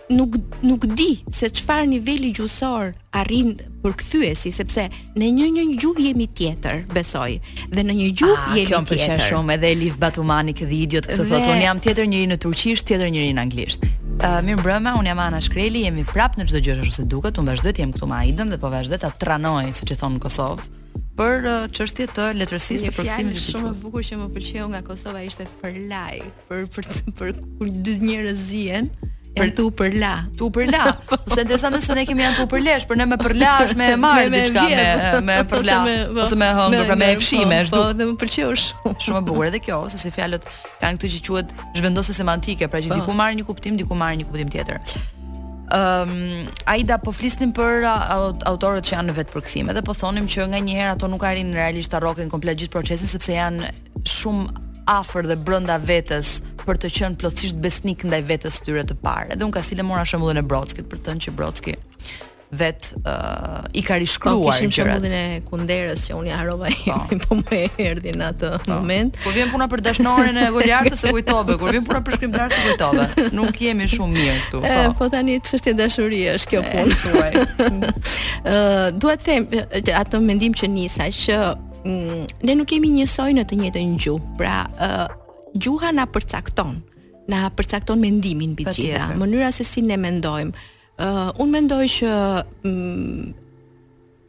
[0.08, 4.86] nuk nuk di se çfarë niveli gjuhësor arrin përkthyesi sepse
[5.18, 7.38] në një një gjuhë jemi tjetër, besoj.
[7.74, 8.70] Dhe në një gjuhë ah, jemi tjetër.
[8.70, 11.30] Kjo më pëlqen shumë edhe Elif Batumani këtë idiot këtë dhe...
[11.32, 13.86] thotë un jam tjetër njëri në turqisht, tjetër njëri në anglisht.
[14.16, 17.38] Uh, mirë mbrëma, unë jam Ana Shkreli, jemi prap në çdo gjë ashtu si duket,
[17.42, 20.16] unë vazhdoj të jem këtu me Aidën dhe po vazhdoj ta tranoj, siç e thon
[20.18, 20.72] në Kosovë
[21.16, 21.46] për
[21.76, 25.78] çështjet e letërsisë të përkthimit shumë e bukur që më pëlqeu nga Kosova ishte për
[25.88, 26.18] laj,
[26.50, 28.90] për për për kur dy njerëz zihen
[29.36, 30.10] për tu për la.
[30.40, 30.80] Tu për la.
[31.18, 33.78] Ose ndërsa nëse ne kemi janë tu për lesh, për ne me për la është
[33.80, 35.78] me e marrë me diçka me eh, me për la.
[36.24, 38.94] Ose me hëngër për me fshime po, është Po dhe më pëlqeu shumë.
[39.08, 40.48] Shumë e bukur edhe kjo, ose si fjalët
[40.80, 43.00] kanë këtë që quhet zhvendose semantike, pra që po.
[43.02, 44.80] diku marr një kuptim, diku marr një kuptim tjetër.
[45.76, 50.28] Ëm ehm, um, po flisnim për autorët që janë në vetë përkthim, edhe po thonim
[50.30, 53.72] që nganjëherë ato nuk arrin realisht ta rrokën komplet gjithë procesin sepse janë
[54.06, 54.62] shumë
[54.94, 56.36] afër dhe brenda vetes
[56.66, 59.34] për të qenë plotësisht besnik ndaj vetes tyre të parë.
[59.36, 61.76] Edhe un ka sile mora shembullin e Brockit, për të thënë që Brodski
[62.56, 64.42] vet uh, i ka rishkruar gjërat.
[64.42, 66.94] Po kishim shembullin e Kunderës që uni harova po.
[66.94, 68.60] ai, po më erdhi në atë pa.
[68.62, 68.70] Po.
[68.76, 69.18] moment.
[69.24, 72.64] Kur vjen puna për dashnorën e Goliartës e kujtove, kur vjen puna për shkrimtarin e
[72.68, 73.08] kujtove.
[73.34, 74.62] Nuk jemi shumë mirë këtu.
[74.66, 77.44] Po, po tani çështja e dashurisë është kjo punë tuaj.
[78.54, 81.38] Ëh, dua të them atë mendim që nisa që
[81.84, 84.36] mm, ne nuk kemi njësoj në të njëjtën gjuhë.
[84.38, 84.60] Pra,
[85.58, 86.80] gjuha na përcakton,
[87.28, 90.54] na përcakton mendimin mbi gjitha, mënyra se si ne mendojmë.
[90.96, 92.12] ë uh, un mendoj që
[92.64, 93.34] mm,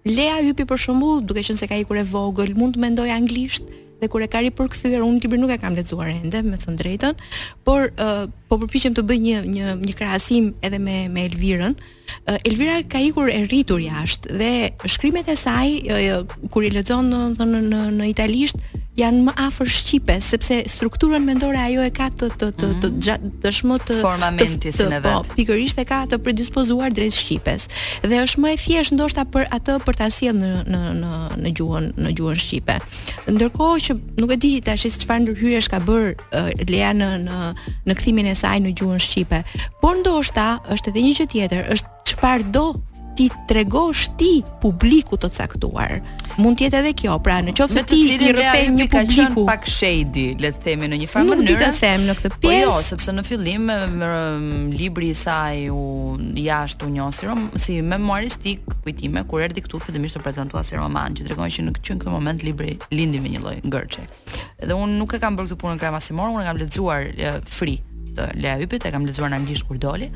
[0.08, 3.64] Lea hypi për shembull, duke qenë se ka ikur e vogël, mund të mendoj anglisht
[4.00, 6.76] dhe kur e ka ri përkthyer, un librin nuk e kam lexuar ende, me të
[6.80, 7.20] drejtën,
[7.68, 11.78] por uh, po përpiqem të bëj një një një krahasim edhe me me Elvirën.
[12.48, 14.52] Elvira ka ikur e rritur jashtë dhe
[14.88, 15.74] shkrimet e saj
[16.54, 18.62] kur i lexon në në në në italisht
[18.98, 22.90] janë më afër shqipe sepse strukturën mendore ajo e ka të të të të
[23.44, 25.34] dëshmë të formamentin si në po, vet.
[25.38, 27.68] Pikërisht e ka të predispozuar drejt shqipes
[28.08, 31.52] dhe është më e thjeshtë ndoshta për atë për ta sjellë në në në në
[31.60, 32.80] gjuhën në gjuhën shqipe.
[33.36, 36.08] Ndërkohë që nuk e di tash çfarë ndërhyesh ka bër
[36.72, 37.44] Lea në në
[37.92, 39.42] në kthimin e saj në gjuhën shqipe.
[39.82, 42.68] Por ndoshta është edhe një gjë tjetër, është çfarë do
[43.18, 45.96] ti tregosh ti publikut të caktuar.
[46.38, 49.64] Mund të jetë edhe kjo, pra në qoftë se ti i rrëfen një publiku pak
[49.74, 51.46] shady, le të themi në një farë mënyrë.
[51.48, 52.44] Nuk do të them në këtë pjesë.
[52.44, 54.12] Po jo, sepse në fillim më, më,
[54.78, 55.82] libri i saj u
[56.44, 60.78] jashtë u njohë si, rom, si memoristik kujtime kur erdhi këtu fillimisht të prezantua si
[60.78, 64.06] roman, që tregon që në këtë moment libri lindi me një lloj ngërçe.
[64.62, 67.10] Dhe unë nuk e kam bërë këtë punën krahasimor, unë kam lexuar
[67.50, 67.80] free
[68.18, 70.10] të Lea Hypit, e kam lexuar në anglisht kur doli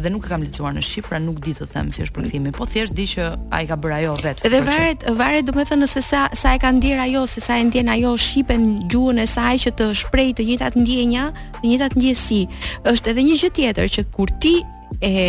[0.00, 2.52] dhe nuk e kam lexuar në shqip, pra nuk di të them si është përkthimi,
[2.56, 3.24] po thjesht di që
[3.56, 4.44] ai ka bërë ajo vetë.
[4.46, 7.90] Edhe varet, varet domethënë se sa sa e ka ndier ajo, se sa e ndjen
[7.96, 11.26] ajo shqipen gjuhën e saj që të shprehë të njëjtat ndjenja,
[11.58, 12.40] të njëjtat ndjesi.
[12.94, 14.54] Është edhe një gjë tjetër që kur ti
[15.02, 15.24] e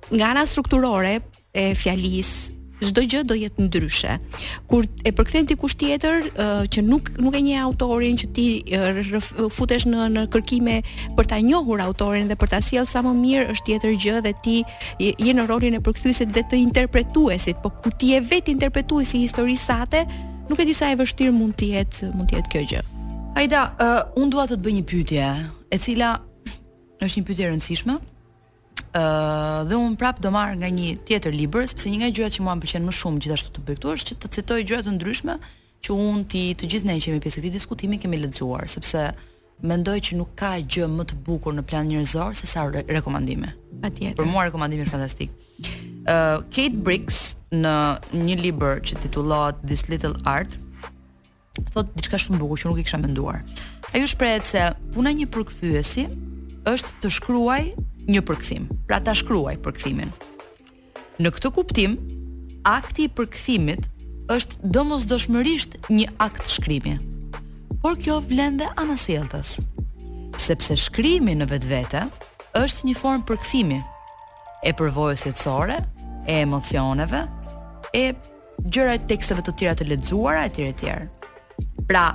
[0.10, 1.16] nga ana strukturore
[1.54, 2.58] e fjalisë
[2.88, 4.14] çdo gjë do jetë ndryshe.
[4.72, 8.46] Kur e përkthen ti kusht tjetër uh, që nuk nuk e njeh autorin që ti
[8.76, 10.76] uh, futesh në në kërkime
[11.18, 14.34] për ta njohur autorin dhe për ta sjell sa më mirë është tjetër gjë dhe
[14.46, 14.58] ti
[15.04, 19.26] je në rolin e përkthyesit dhe të interpretuesit, po kur ti je vetë interpretuesi i
[19.28, 20.06] historisë sate,
[20.50, 22.86] nuk e di sa e vështirë mund të jetë mund të jetë kjo gjë.
[23.40, 25.30] Ajda, uh, un dua të të bëj një pyetje,
[25.70, 26.16] e cila
[27.00, 28.00] është një pyetje e rëndësishme,
[29.70, 32.56] dhe un prap do marr nga një tjetër libër, sepse një nga gjërat që mua
[32.58, 35.36] më pëlqen më shumë gjithashtu të bëj këtu është që të citoj gjëra të ndryshme
[35.86, 39.04] që un ti të gjithë ne që jemi pjesë këtij diskutimi kemi lexuar, sepse
[39.62, 43.54] mendoj që nuk ka gjë më të bukur në plan njerëzor se sa re rekomandime.
[43.84, 44.16] Patjetër.
[44.20, 45.36] Për mua rekomandimi është fantastik.
[46.10, 47.20] Uh, Kate Briggs
[47.54, 47.74] në
[48.16, 50.58] një libër që titullohet This Little Art
[51.76, 53.42] thot diçka shumë bukur që nuk e kisha menduar.
[53.94, 54.66] Ai shprehet se
[54.96, 56.08] puna një përkthyesi
[56.70, 57.62] është të shkruaj
[58.10, 58.66] një përkthim.
[58.90, 60.12] Pra ta shkruaj përkthimin.
[61.22, 61.98] Në këtë kuptim,
[62.70, 63.90] akti i përkthimit
[64.34, 66.98] është domosdoshmërisht një akt shkrimi.
[67.84, 69.56] Por kjo vlen dhe anasjelltës,
[70.42, 72.06] sepse shkrimi në vetvete
[72.64, 73.80] është një formë përkthimi
[74.68, 75.78] e përvojës jetësore,
[76.30, 77.24] e emocioneve,
[77.96, 78.10] e
[78.66, 80.98] gjëra e teksteve të tjera të lexuara etj etj.
[81.90, 82.10] Pra,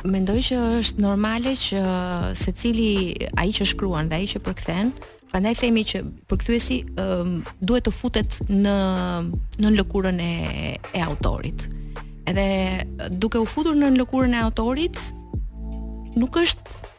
[0.09, 1.81] Mendoj që është normale që
[2.37, 2.91] secili
[3.37, 4.93] ai që shkruan dhe ai që përkthen,
[5.31, 5.99] prandaj themi që
[6.31, 8.77] përkthyesi um, duhet të futet në
[9.61, 11.67] në lëkurën e e autorit.
[12.25, 12.47] Edhe
[13.21, 15.03] duke u futur në lëkurën e autorit,
[16.17, 16.89] nuk është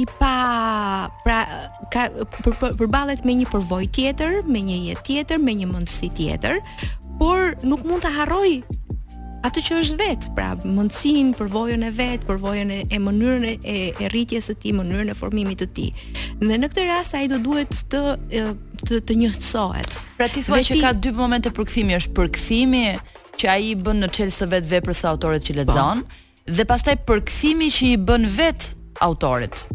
[0.00, 0.34] i pa
[1.22, 1.40] pra
[1.92, 2.08] ka
[2.46, 6.58] përballet për, për me një përvojë tjetër, me një jetë tjetër, me një mendësi tjetër,
[7.20, 7.38] por
[7.70, 8.62] nuk mund ta harroj
[9.48, 13.76] atë që është vetë, pra mundësin, përvojën e vetë, përvojën e, e mënyrën e, e,
[13.96, 15.86] e rritjes e ti, mënyrën e formimit të ti.
[16.42, 18.02] Dhe në këtë rast, a i do duhet të,
[18.84, 19.96] të, të njëhtësohet.
[20.20, 22.84] Pra ti thua që ka dy momente të përkëthimi, është përkëthimi
[23.40, 26.54] që a i bën në qelë së vetë për së autorit që le zonë, po.
[26.60, 28.74] dhe pastaj përkëthimi që i bën vetë
[29.08, 29.70] autorit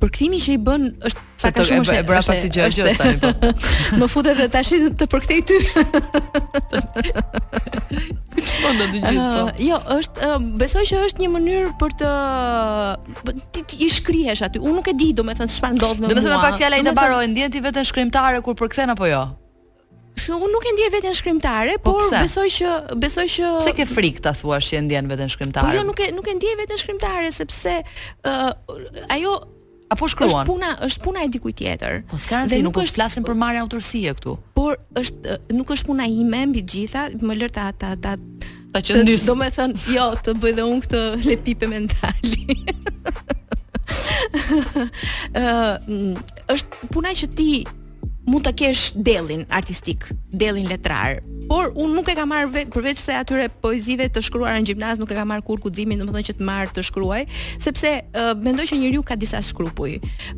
[0.00, 3.50] përkthimi që i bën është sa ka shumë është brapa si gjë është tani po.
[4.00, 4.70] Më futet edhe tash
[5.00, 5.58] të përkthej ty.
[8.34, 9.10] Mund po, të di gjithë.
[9.10, 9.42] Po.
[9.42, 12.14] Ah, jo, është ah, besoj që është një mënyrë për të
[13.72, 14.62] ti i shkrihesh aty.
[14.64, 16.14] Unë nuk e di domethënë çfarë ndodh me mua.
[16.14, 19.22] Domethënë pak fjala i ndabaroj, ndjen ti vetën shkrimtare kur përkthen apo jo?
[20.30, 22.20] Unë nuk e ndjen vetën shkrimtare, po por pse?
[22.26, 25.70] besoj që besoj që Se ke frikë ta thuash që e ndjen vetën shkrimtare.
[25.72, 29.38] Po jo, nuk e nuk e ndjen vetën shkrimtare sepse uh, ajo
[29.92, 30.30] apo shkruan.
[30.30, 31.94] Është puna, është puna e dikujt tjetër.
[32.10, 34.36] Po s'ka se nuk është flasën për marrë autorsie këtu.
[34.56, 38.12] Por është nuk është puna ime mbi të gjitha, më lër ta ta ta
[38.72, 39.26] ta që ndis.
[39.26, 42.46] Do të thënë, jo, të bëj dhe unë këtë lepipe mentali.
[45.34, 46.14] Ëh, mm,
[46.54, 47.50] është puna që ti
[48.30, 51.18] mund të kesh dellin artistik, dellin letrar,
[51.50, 55.10] por unë nuk e kam marr përveç se atyre poezive të shkruara në gjimnaz nuk
[55.10, 57.24] e kam marr kur guximin, domethënë që të marr të shkruaj,
[57.64, 59.96] sepse uh, mendoj që njeriu ka disa skrupuj.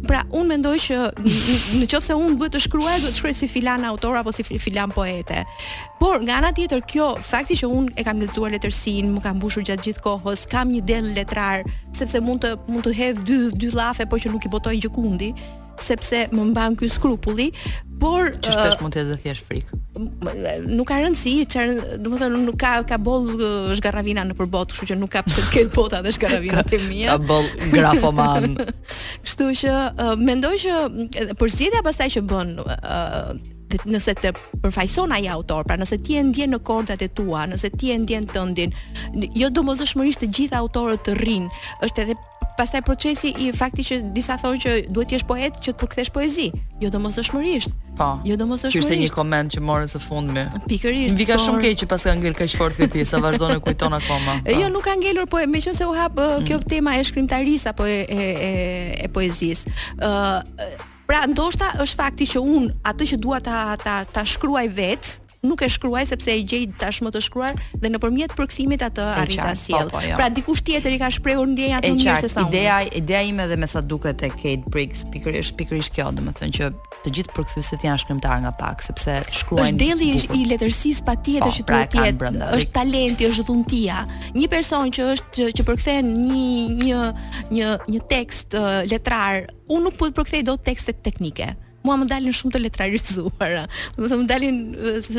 [0.08, 3.84] Pra unë mendoj që në se unë duhet të shkruaj, duhet të shkruaj si filan
[3.90, 5.42] autor apo si filan poete.
[6.00, 9.68] Por nga ana tjetër kjo, fakti që unë e kam lexuar letërsinë, më kam mbushur
[9.68, 13.74] gjatë gjithë kohës, kam një del letrar, sepse mund të mund të hedh dy dy
[13.76, 15.34] llafe, po që nuk i botoj gjë kundi
[15.82, 17.46] sepse më mban ky skrupulli,
[18.02, 19.80] por që shpesh uh, mund të jetë thjesht frikë.
[20.74, 24.96] Nuk ka rëndësi, çfarë, domethënë nuk ka ka boll uh, zgarravina në botë, kështu që
[25.02, 27.14] nuk ka pse të ketë bota dhe zgarravina të mia.
[27.14, 28.56] Ka boll grafoman.
[29.26, 32.54] kështu që uh, mendoj që përzgjedhja pastaj që bën
[33.88, 34.34] nëse të
[34.64, 37.96] përfaqëson ai autor, pra nëse ti e ndjen në kordat e tua, nëse ti e
[38.02, 38.74] ndjen tëndin,
[39.40, 42.18] jo domosdoshmërisht të gjithë autorët të rrinë, është edhe
[42.62, 46.10] pastaj procesi i fakti që disa thonë që duhet të jesh poet që të përkthesh
[46.14, 46.50] poezi,
[46.80, 47.72] jo domosdoshmërisht.
[47.98, 48.06] Po.
[48.28, 48.88] Jo domosdoshmërisht.
[48.88, 50.44] Kishte një koment që morën së fundmi.
[50.70, 51.16] Pikërisht.
[51.16, 54.38] Mbika shumë keq që paska ngel kaq fort ti, sa vazhdon të kujton akoma.
[54.46, 54.54] Pa.
[54.62, 56.46] Jo, nuk ka ngelur po me që se u hap mm.
[56.46, 58.52] kjo tema e shkrimtarisë apo e e e,
[59.08, 59.74] e poezisë.
[59.98, 64.68] ë uh, Pra ndoshta është fakti që un atë që dua ta ta ta shkruaj
[64.72, 69.52] vetë nuk e shkruaj sepse e gjej tashmë të shkruar dhe nëpërmjet përkthimit atë arrita
[69.58, 69.88] sjell.
[69.90, 70.14] Po, po, jo.
[70.18, 72.52] Pra dikush tjetër i ka shprehur ndjenjat të mirë se sa unë.
[72.54, 76.68] Ideja, ideja ime dhe me sa duket e Kate Briggs pikërisht pikërisht kjo, domethënë që
[77.02, 79.72] të gjithë përkthyesit janë shkrimtar nga pak sepse shkruajnë.
[79.72, 82.52] Është delli i letërsisë patjetër po, që pra, duhet të jetë.
[82.60, 84.04] Është talenti, është dhuntia.
[84.38, 86.46] Një person që është që përkthen një
[86.84, 87.02] një
[87.58, 91.50] një një tekst uh, letrar, unë nuk po përkthej dot tekstet teknike
[91.86, 93.62] mua më dalin shumë të letrarizuara
[93.94, 94.58] Do të thonë më dalin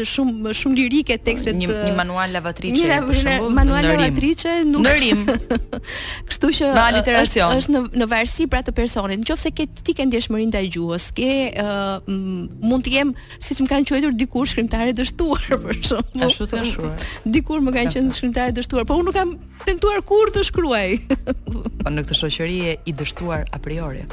[0.10, 1.56] shumë shumë lirike tekstet.
[1.60, 5.24] Një, një manual lavatriçe për shembull, një manual lavatriçe nuk rim.
[6.30, 7.56] Kështu që me aliteracion.
[7.60, 9.24] Është në në varësi pra të personit.
[9.24, 13.90] Nëse ke ti ke ndjeshmërinë ndaj gjuhës, ke uh, mund të jem siç më kanë
[13.92, 16.28] quajtur dikur shkrimtare dështuar për shembull.
[16.30, 16.92] Ashtu të dashur.
[17.38, 19.36] Dikur më kanë shkrimtar shkrimtare dështuar, po unë nuk kam
[19.68, 20.88] tentuar kur të shkruaj.
[21.84, 24.06] po në këtë shoqëri e i dështuar a priori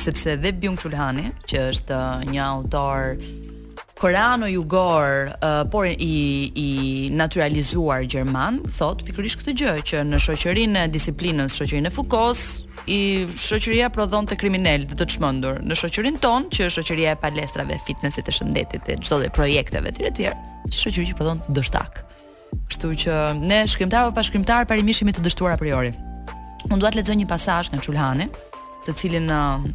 [0.00, 3.16] sepse dhe Byung Chul Hani, që është uh, një autor
[4.00, 5.96] koreano jugor, uh, por i
[6.56, 6.68] i
[7.12, 12.44] naturalizuar gjerman, thot pikërisht këtë gjë që në shoqërinë e disiplinës, shoqërinë e Fukos,
[12.88, 13.00] i
[13.36, 15.60] shoqëria prodhon të kriminal dhe të çmendur.
[15.68, 19.92] Në shoqërinë tonë, që është shoqëria e palestrave, fitnessit, të shëndetit, e çdo lloj projekteve
[19.92, 20.38] të tjerë,
[20.72, 22.00] që shoqëri që prodhon dështak.
[22.72, 25.92] Kështu që ne shkrimtar apo pashkrimtar parimisht të dështuar a priori.
[26.70, 28.30] Unë dua të lexoj një pasazh nga Çulhani,
[28.86, 29.68] të cilin uh,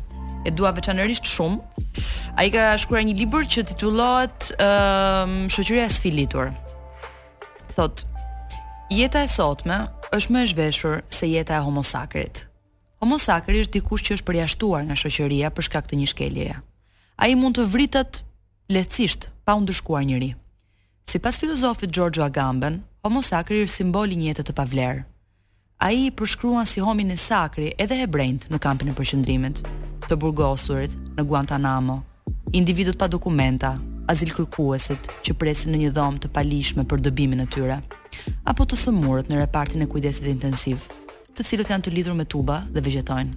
[0.45, 1.83] e dua veçanërisht shumë.
[2.39, 6.51] Ai ka shkruar një libër që titullohet ëm ehm, uh, Shoqëria e sfilitur.
[7.75, 8.05] Thot,
[8.93, 9.81] jeta e sotme
[10.15, 12.45] është më e zhveshur se jeta e homosakrit.
[13.01, 16.57] Homosakri është dikush që është përjashtuar nga shoqëria për shkak të një shkeljeje.
[17.17, 18.21] Ai mund të vritet
[18.73, 20.33] lehtësisht pa u ndëshkuar njëri.
[21.05, 25.03] Sipas filozofit Giorgio Agamben, homosakri është simbol i një jete të pavlerë.
[25.83, 29.59] Ai i përshkruan si homin e sakri edhe hebrejt në kampin e përqendrimit,
[30.07, 31.95] të burgosurit në Guantanamo,
[32.53, 33.71] individut pa dokumenta,
[34.11, 37.79] azil kërkuesit që presin në një dhomë të palishme për dëbimin e tyre,
[38.45, 40.83] apo të sëmurët në repartin e kujdesit intensiv,
[41.33, 43.33] të cilët janë të lidhur me tuba dhe vegetojnë.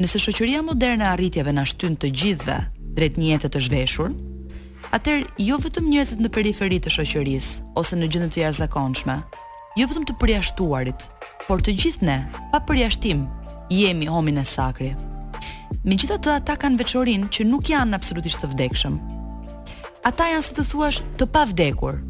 [0.00, 2.56] Nëse shoqëria moderne e arritjeve na shtyn të gjithve
[2.96, 4.14] drejt një jete të zhveshur,
[4.96, 9.18] atëherë jo vetëm njerëzit në periferi të shoqërisë ose në gjëndë të zakonshme,
[9.76, 11.10] jo vetëm të përjashtuarit,
[11.48, 12.16] por të gjithë ne,
[12.52, 13.26] pa përjashtim,
[13.72, 15.12] jemi homin e sakrit.
[15.84, 18.96] Me gjitha të ata kanë veqorin që nuk janë absolutisht të vdekshëm.
[20.06, 22.00] Ata janë se të thuash të pa vdekur.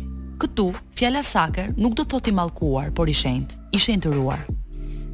[0.41, 0.67] Këtu,
[0.99, 4.43] fjalla saker nuk do të thot i malkuar, por i shenjt, i shenjt të ruar.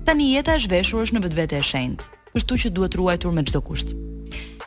[0.06, 3.44] Tani jeta e zhveshur është në vetë vete e shenjt, kështu që duhet ruajtur me
[3.46, 3.92] gjdo kusht.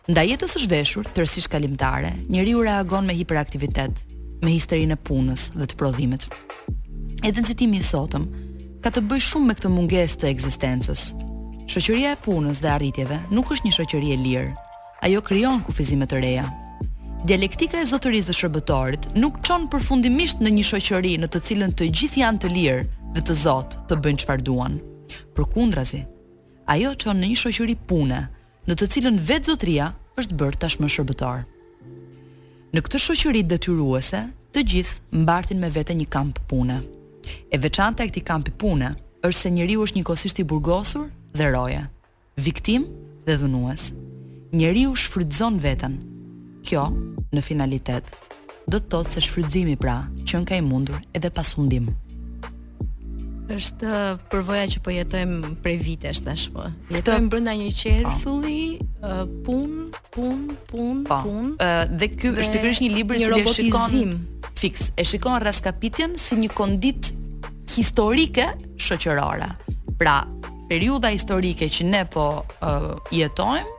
[0.07, 4.05] Nda jetës e zhveshur, tërësish kalimtare, njëri u reagon me hiperaktivitet,
[4.45, 6.29] me histerin e punës dhe të prodhimit.
[7.25, 8.29] Edhe nëzitimi i sotëm,
[8.85, 11.09] ka të bëj shumë me këtë munges të eksistencës,
[11.69, 14.49] shoqëria e punës dhe arritjeve nuk është një shoqëri e lirë.
[15.05, 16.45] Ajo krijon kufizime të reja.
[17.25, 22.21] Dialektika e zotërisë shërbëtorit nuk çon përfundimisht në një shoqëri në të cilën të gjithë
[22.21, 22.83] janë të lirë
[23.15, 24.75] dhe të zot të bëjnë çfarë duan.
[25.35, 26.03] Përkundrazi,
[26.69, 28.21] ajo çon në një shoqëri pune,
[28.69, 29.89] në të cilën vetë zotëria
[30.21, 31.43] është bërë tashmë shërbëtor.
[32.75, 34.21] Në këtë shoqëri detyruese,
[34.53, 36.77] të gjithë mbartin me vete një kamp pune.
[37.49, 38.93] E veçanta e këtij kampi pune
[39.25, 41.83] është se njeriu është njëkohësisht i burgosur dhe roje,
[42.39, 42.85] viktim
[43.27, 43.91] dhe dhunues.
[44.55, 45.59] Njeri u veten.
[45.59, 45.95] vetën.
[46.65, 46.85] Kjo,
[47.31, 48.15] në finalitet,
[48.67, 51.91] do të thotë se shfrytëzimi pra, që ka i mundur edhe pasundim.
[53.53, 56.63] Është uh, përvoja që po jetojmë prej vitesh tash po.
[56.89, 58.87] Jetojmë brenda një qerthulli, po.
[59.05, 59.75] uh, pun,
[60.15, 60.39] pun,
[60.71, 61.19] pun, pa.
[61.21, 61.35] Po.
[61.35, 61.51] pun.
[61.59, 64.17] Uh, dhe ky është pikërisht një libër që shikon
[64.57, 67.11] fiks, e shikon raskapitjen si një kondit
[67.75, 68.49] historike
[68.81, 69.51] shoqërore.
[70.01, 70.17] Pra,
[70.69, 73.73] periudha historike që ne po uh, jetojmë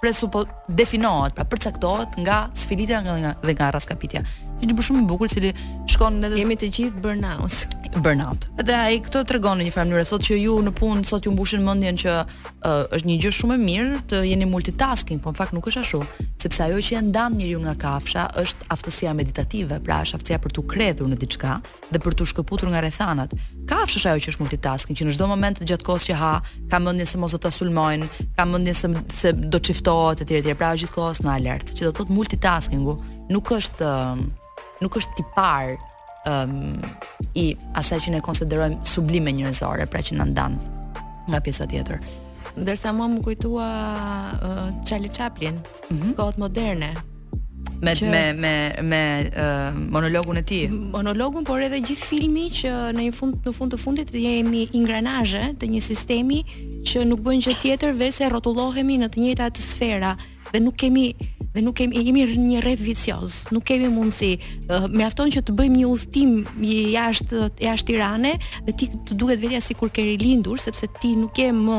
[0.00, 4.22] presupo definohet, pra përcaktohet nga sfilitja dhe nga, nga raskapitja.
[4.60, 5.50] Një libër shumë i bukur cili
[5.92, 6.38] shkon në dhe...
[6.40, 7.58] Jemi të gjithë burnout.
[7.96, 8.44] Burnout.
[8.60, 11.32] Dhe ai këtë tregon në një farë mënyrë, thotë që ju në punë sot ju
[11.32, 15.40] mbushin mendjen që uh, është një gjë shumë e mirë të jeni multitasking, por në
[15.40, 16.00] fakt nuk është ashtu,
[16.42, 20.56] sepse ajo që e ndan njeriu nga kafsha është aftësia meditative, pra është aftësia për
[20.58, 21.56] të kredhur në diçka
[21.90, 23.32] dhe për të shkëputur nga rrethanat.
[23.70, 26.32] Kafsha është ajo që është multitasking, që në çdo moment gjatë kohës që ha,
[26.74, 28.92] ka mendjen se mos do ta sulmojnë, ka mendjen se,
[29.24, 32.98] se do çiftohet etj etj, pra është gjithkohës në alert, që do thotë multitaskingu
[33.32, 34.26] nuk është uh,
[34.82, 35.74] nuk është tipar
[36.28, 36.78] um,
[37.36, 40.58] i asaj që ne konsiderojmë sublime njërzore, pra që në ndan
[41.30, 41.98] nga pjesa tjetër.
[42.56, 46.14] Ndërsa më më kujtua uh, Charlie Chaplin, mm -hmm.
[46.16, 46.94] kohët moderne,
[47.82, 49.02] me që, me me me
[49.36, 50.70] uh, monologun e tij.
[50.70, 55.44] Monologun, por edhe gjithë filmi që në një fund në fund të fundit jemi ingranazhe
[55.60, 56.38] të një sistemi
[56.88, 60.16] që nuk bën gjë tjetër veçse rrotullohemi në të njëjtat sfera
[60.52, 61.12] dhe nuk kemi
[61.56, 63.36] dhe nuk kemi jemi në një rreth vicioz.
[63.56, 64.34] Nuk kemi mundësi.
[64.92, 66.34] Mjafton që të bëjmë një udhtim
[66.68, 71.48] jashtë jashtë Tiranës dhe ti të duket vetja sikur ke rilindur sepse ti nuk ke
[71.56, 71.78] më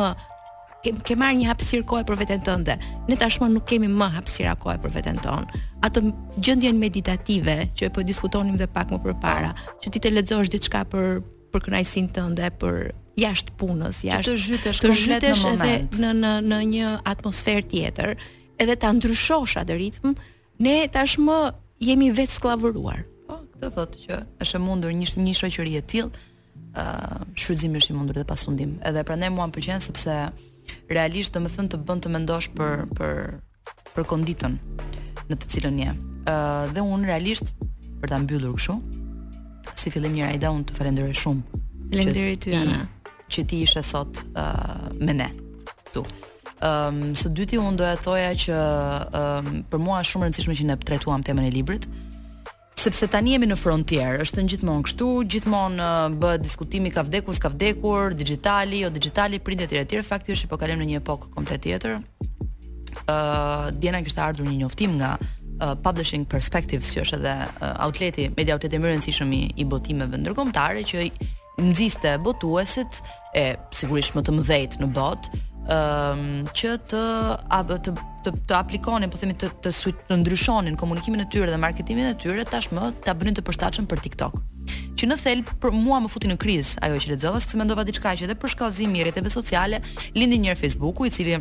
[0.86, 2.76] ke, ke marr një hapësirë kohe për veten tënde.
[3.10, 5.62] Ne tashmë nuk kemi më hapësira kohe për veten tonë.
[5.88, 6.02] atë
[6.46, 9.52] gjendjen meditative që e po diskutonim dhe pak më përpara,
[9.82, 11.22] që ti të lexosh diçka për
[11.54, 15.62] për kënaqësinë tënde, për jashtë punës, jashtë të zhytesh komplet në moment.
[15.62, 18.14] Të zhytesh në në në një atmosferë tjetër
[18.62, 20.16] edhe ta ndryshosh atë ritëm,
[20.64, 21.38] ne tashmë
[21.86, 23.04] jemi vetë sklavëruar.
[23.30, 26.24] Po, këtë thotë që është e mundur një një shoqëri e tillë,
[26.78, 28.76] ë uh, shfrytëzimi është i mundur dhe pasundim.
[28.88, 30.16] Edhe prandaj mua m'pëlqen sepse
[30.92, 33.18] realisht do të thënë të bën të mendosh për për
[33.98, 34.60] për konditën
[35.30, 35.94] në të cilën je.
[35.94, 37.54] ë uh, dhe unë realisht
[38.02, 38.76] për ta mbyllur kështu,
[39.78, 41.62] si fillim një rajda unë të falenderoj shumë.
[41.92, 42.84] Faleminderit ty Ana
[43.28, 45.32] që ti ishe sot uh, me ne.
[45.94, 46.04] Tu.
[46.58, 50.28] Ëm ehm, um, së dyti unë doja thoja që um, për mua është shumë e
[50.30, 51.84] rëndësishme që ne trajtuam temën e librit
[52.78, 57.34] sepse tani jemi në frontier, është në gjithmonë kështu, gjithmonë eh, bëhet diskutimi ka vdekur,
[57.36, 61.00] s'ka vdekur, digitali, jo digitali, print etj etj, fakti është që po kalojmë në një
[61.02, 61.96] epokë komplet tjetër.
[61.98, 62.28] Ë
[63.10, 67.74] uh, eh, Diana kishte ardhur një njoftim nga uh, Publishing Perspectives, që është edhe uh,
[67.88, 71.08] outleti, media outleti më i rëndësishëm i botimeve ndërkombëtare që
[71.72, 73.02] nxiste botuesit
[73.36, 75.42] e sigurisht më të mëdhtë në botë,
[75.74, 77.02] um, që të
[77.60, 77.94] ab, të
[78.28, 82.12] të, të aplikonin, po themi të të, switch, të ndryshonin komunikimin e tyre dhe marketingun
[82.14, 84.40] e tyre tashmë ta bënin të përshtatshëm për TikTok
[84.98, 88.16] që në thelb për mua më futi në krizë ajo që lexova sepse mendova diçka
[88.18, 89.82] që edhe për shkallëzim i rrjeteve sociale
[90.18, 91.38] lindi një Facebooku i cili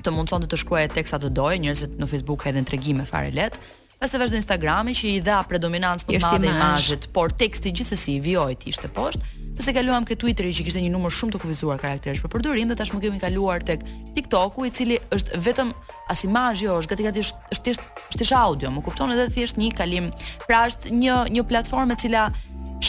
[0.00, 3.60] të mundsonte të të shkruaje teksta të doje, njerëzit në Facebook hedhin tregime fare lehtë,
[4.00, 8.22] Pastaj vazhdon Instagrami që i dha predominancë më të madhe imazhit, por teksti gjithsesi i
[8.24, 9.28] vjohet ishte poshtë.
[9.58, 12.78] Pse kaluam ke Twitteri që kishte një numër shumë të kufizuar karakteresh për përdorim dhe
[12.80, 13.84] tashmë kemi kaluar tek
[14.16, 15.74] TikToku i cili është vetëm
[16.16, 17.86] as imazhi jo, është gati gati është thjesht
[18.16, 20.08] thjesht audio, më kupton edhe thjesht një kalim.
[20.46, 22.24] Pra është një një platformë e cila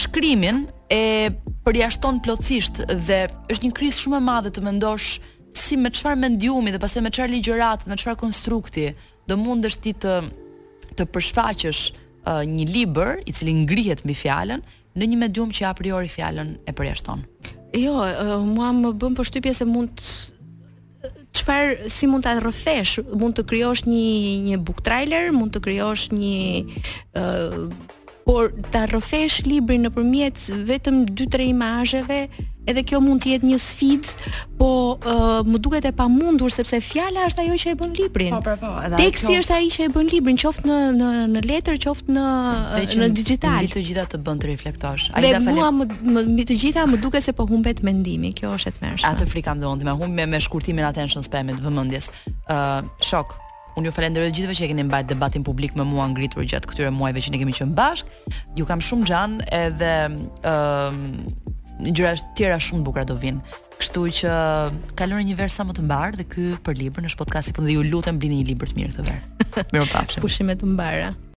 [0.00, 1.02] shkrimin e
[1.68, 5.18] përjashton plotësisht dhe është një krizë shumë e madhe të mendosh
[5.60, 8.94] si me çfarë mendjumi dhe pastaj me çfarë ligjërat, me çfarë konstrukti
[9.28, 10.22] do mundesh ti të
[11.02, 11.82] të përshfaqësh
[12.54, 14.62] një libër i cili ngrihet mbi fjalën
[14.98, 17.22] në një medium që a priori fjalën e përjashton.
[17.76, 20.02] Jo, uh, mua më bën përshtypje se mund
[21.32, 24.02] çfarë si mund ta rrëfesh, mund të krijosh një
[24.50, 27.22] një book trailer, mund të krijosh një
[28.24, 32.24] por ta rrofesh librin nëpërmjet vetëm 2-3 imazheve
[32.62, 37.24] Edhe kjo mund të jetë një sfidë, po uh, më duket e pamundur sepse fjala
[37.26, 38.36] është ajo që e bën librin.
[38.36, 41.42] Po, po, po, edhe teksti është ai që e bën librin, qoftë në në në
[41.50, 42.28] letër, qoftë në
[42.76, 43.66] Dhe në digital.
[43.66, 45.08] Të gjitha të bën të reflektosh.
[45.10, 45.42] Ai dafalet.
[45.42, 48.30] Dhe mua më, më, të gjitha më duket se po humbet mendimi.
[48.38, 49.10] Kjo është e tmerrshme.
[49.10, 52.12] Atë frikam dhe unë, më humbi me, me shkurtimin attention span-it vëmendjes.
[52.30, 53.34] Ëh, uh, shok,
[53.80, 56.68] Unë ju falenderoj të gjithëve që e keni mbajtur debatin publik me mua ngritur gjatë
[56.68, 58.20] këtyre muajve që ne kemi qenë bashkë.
[58.58, 59.90] Ju kam shumë xhan edhe
[60.52, 63.56] ëh gjëra të tjera shumë të bukura do vinë.
[63.80, 64.34] Kështu që
[65.00, 67.86] kalonë një verë sa më të mbarë dhe ky për librin në podcast-in dhe ju
[67.88, 69.48] lutem blini një libër të mirë këtë verë.
[69.74, 70.26] Mirupafshim.
[70.28, 71.12] Pushime të mbara.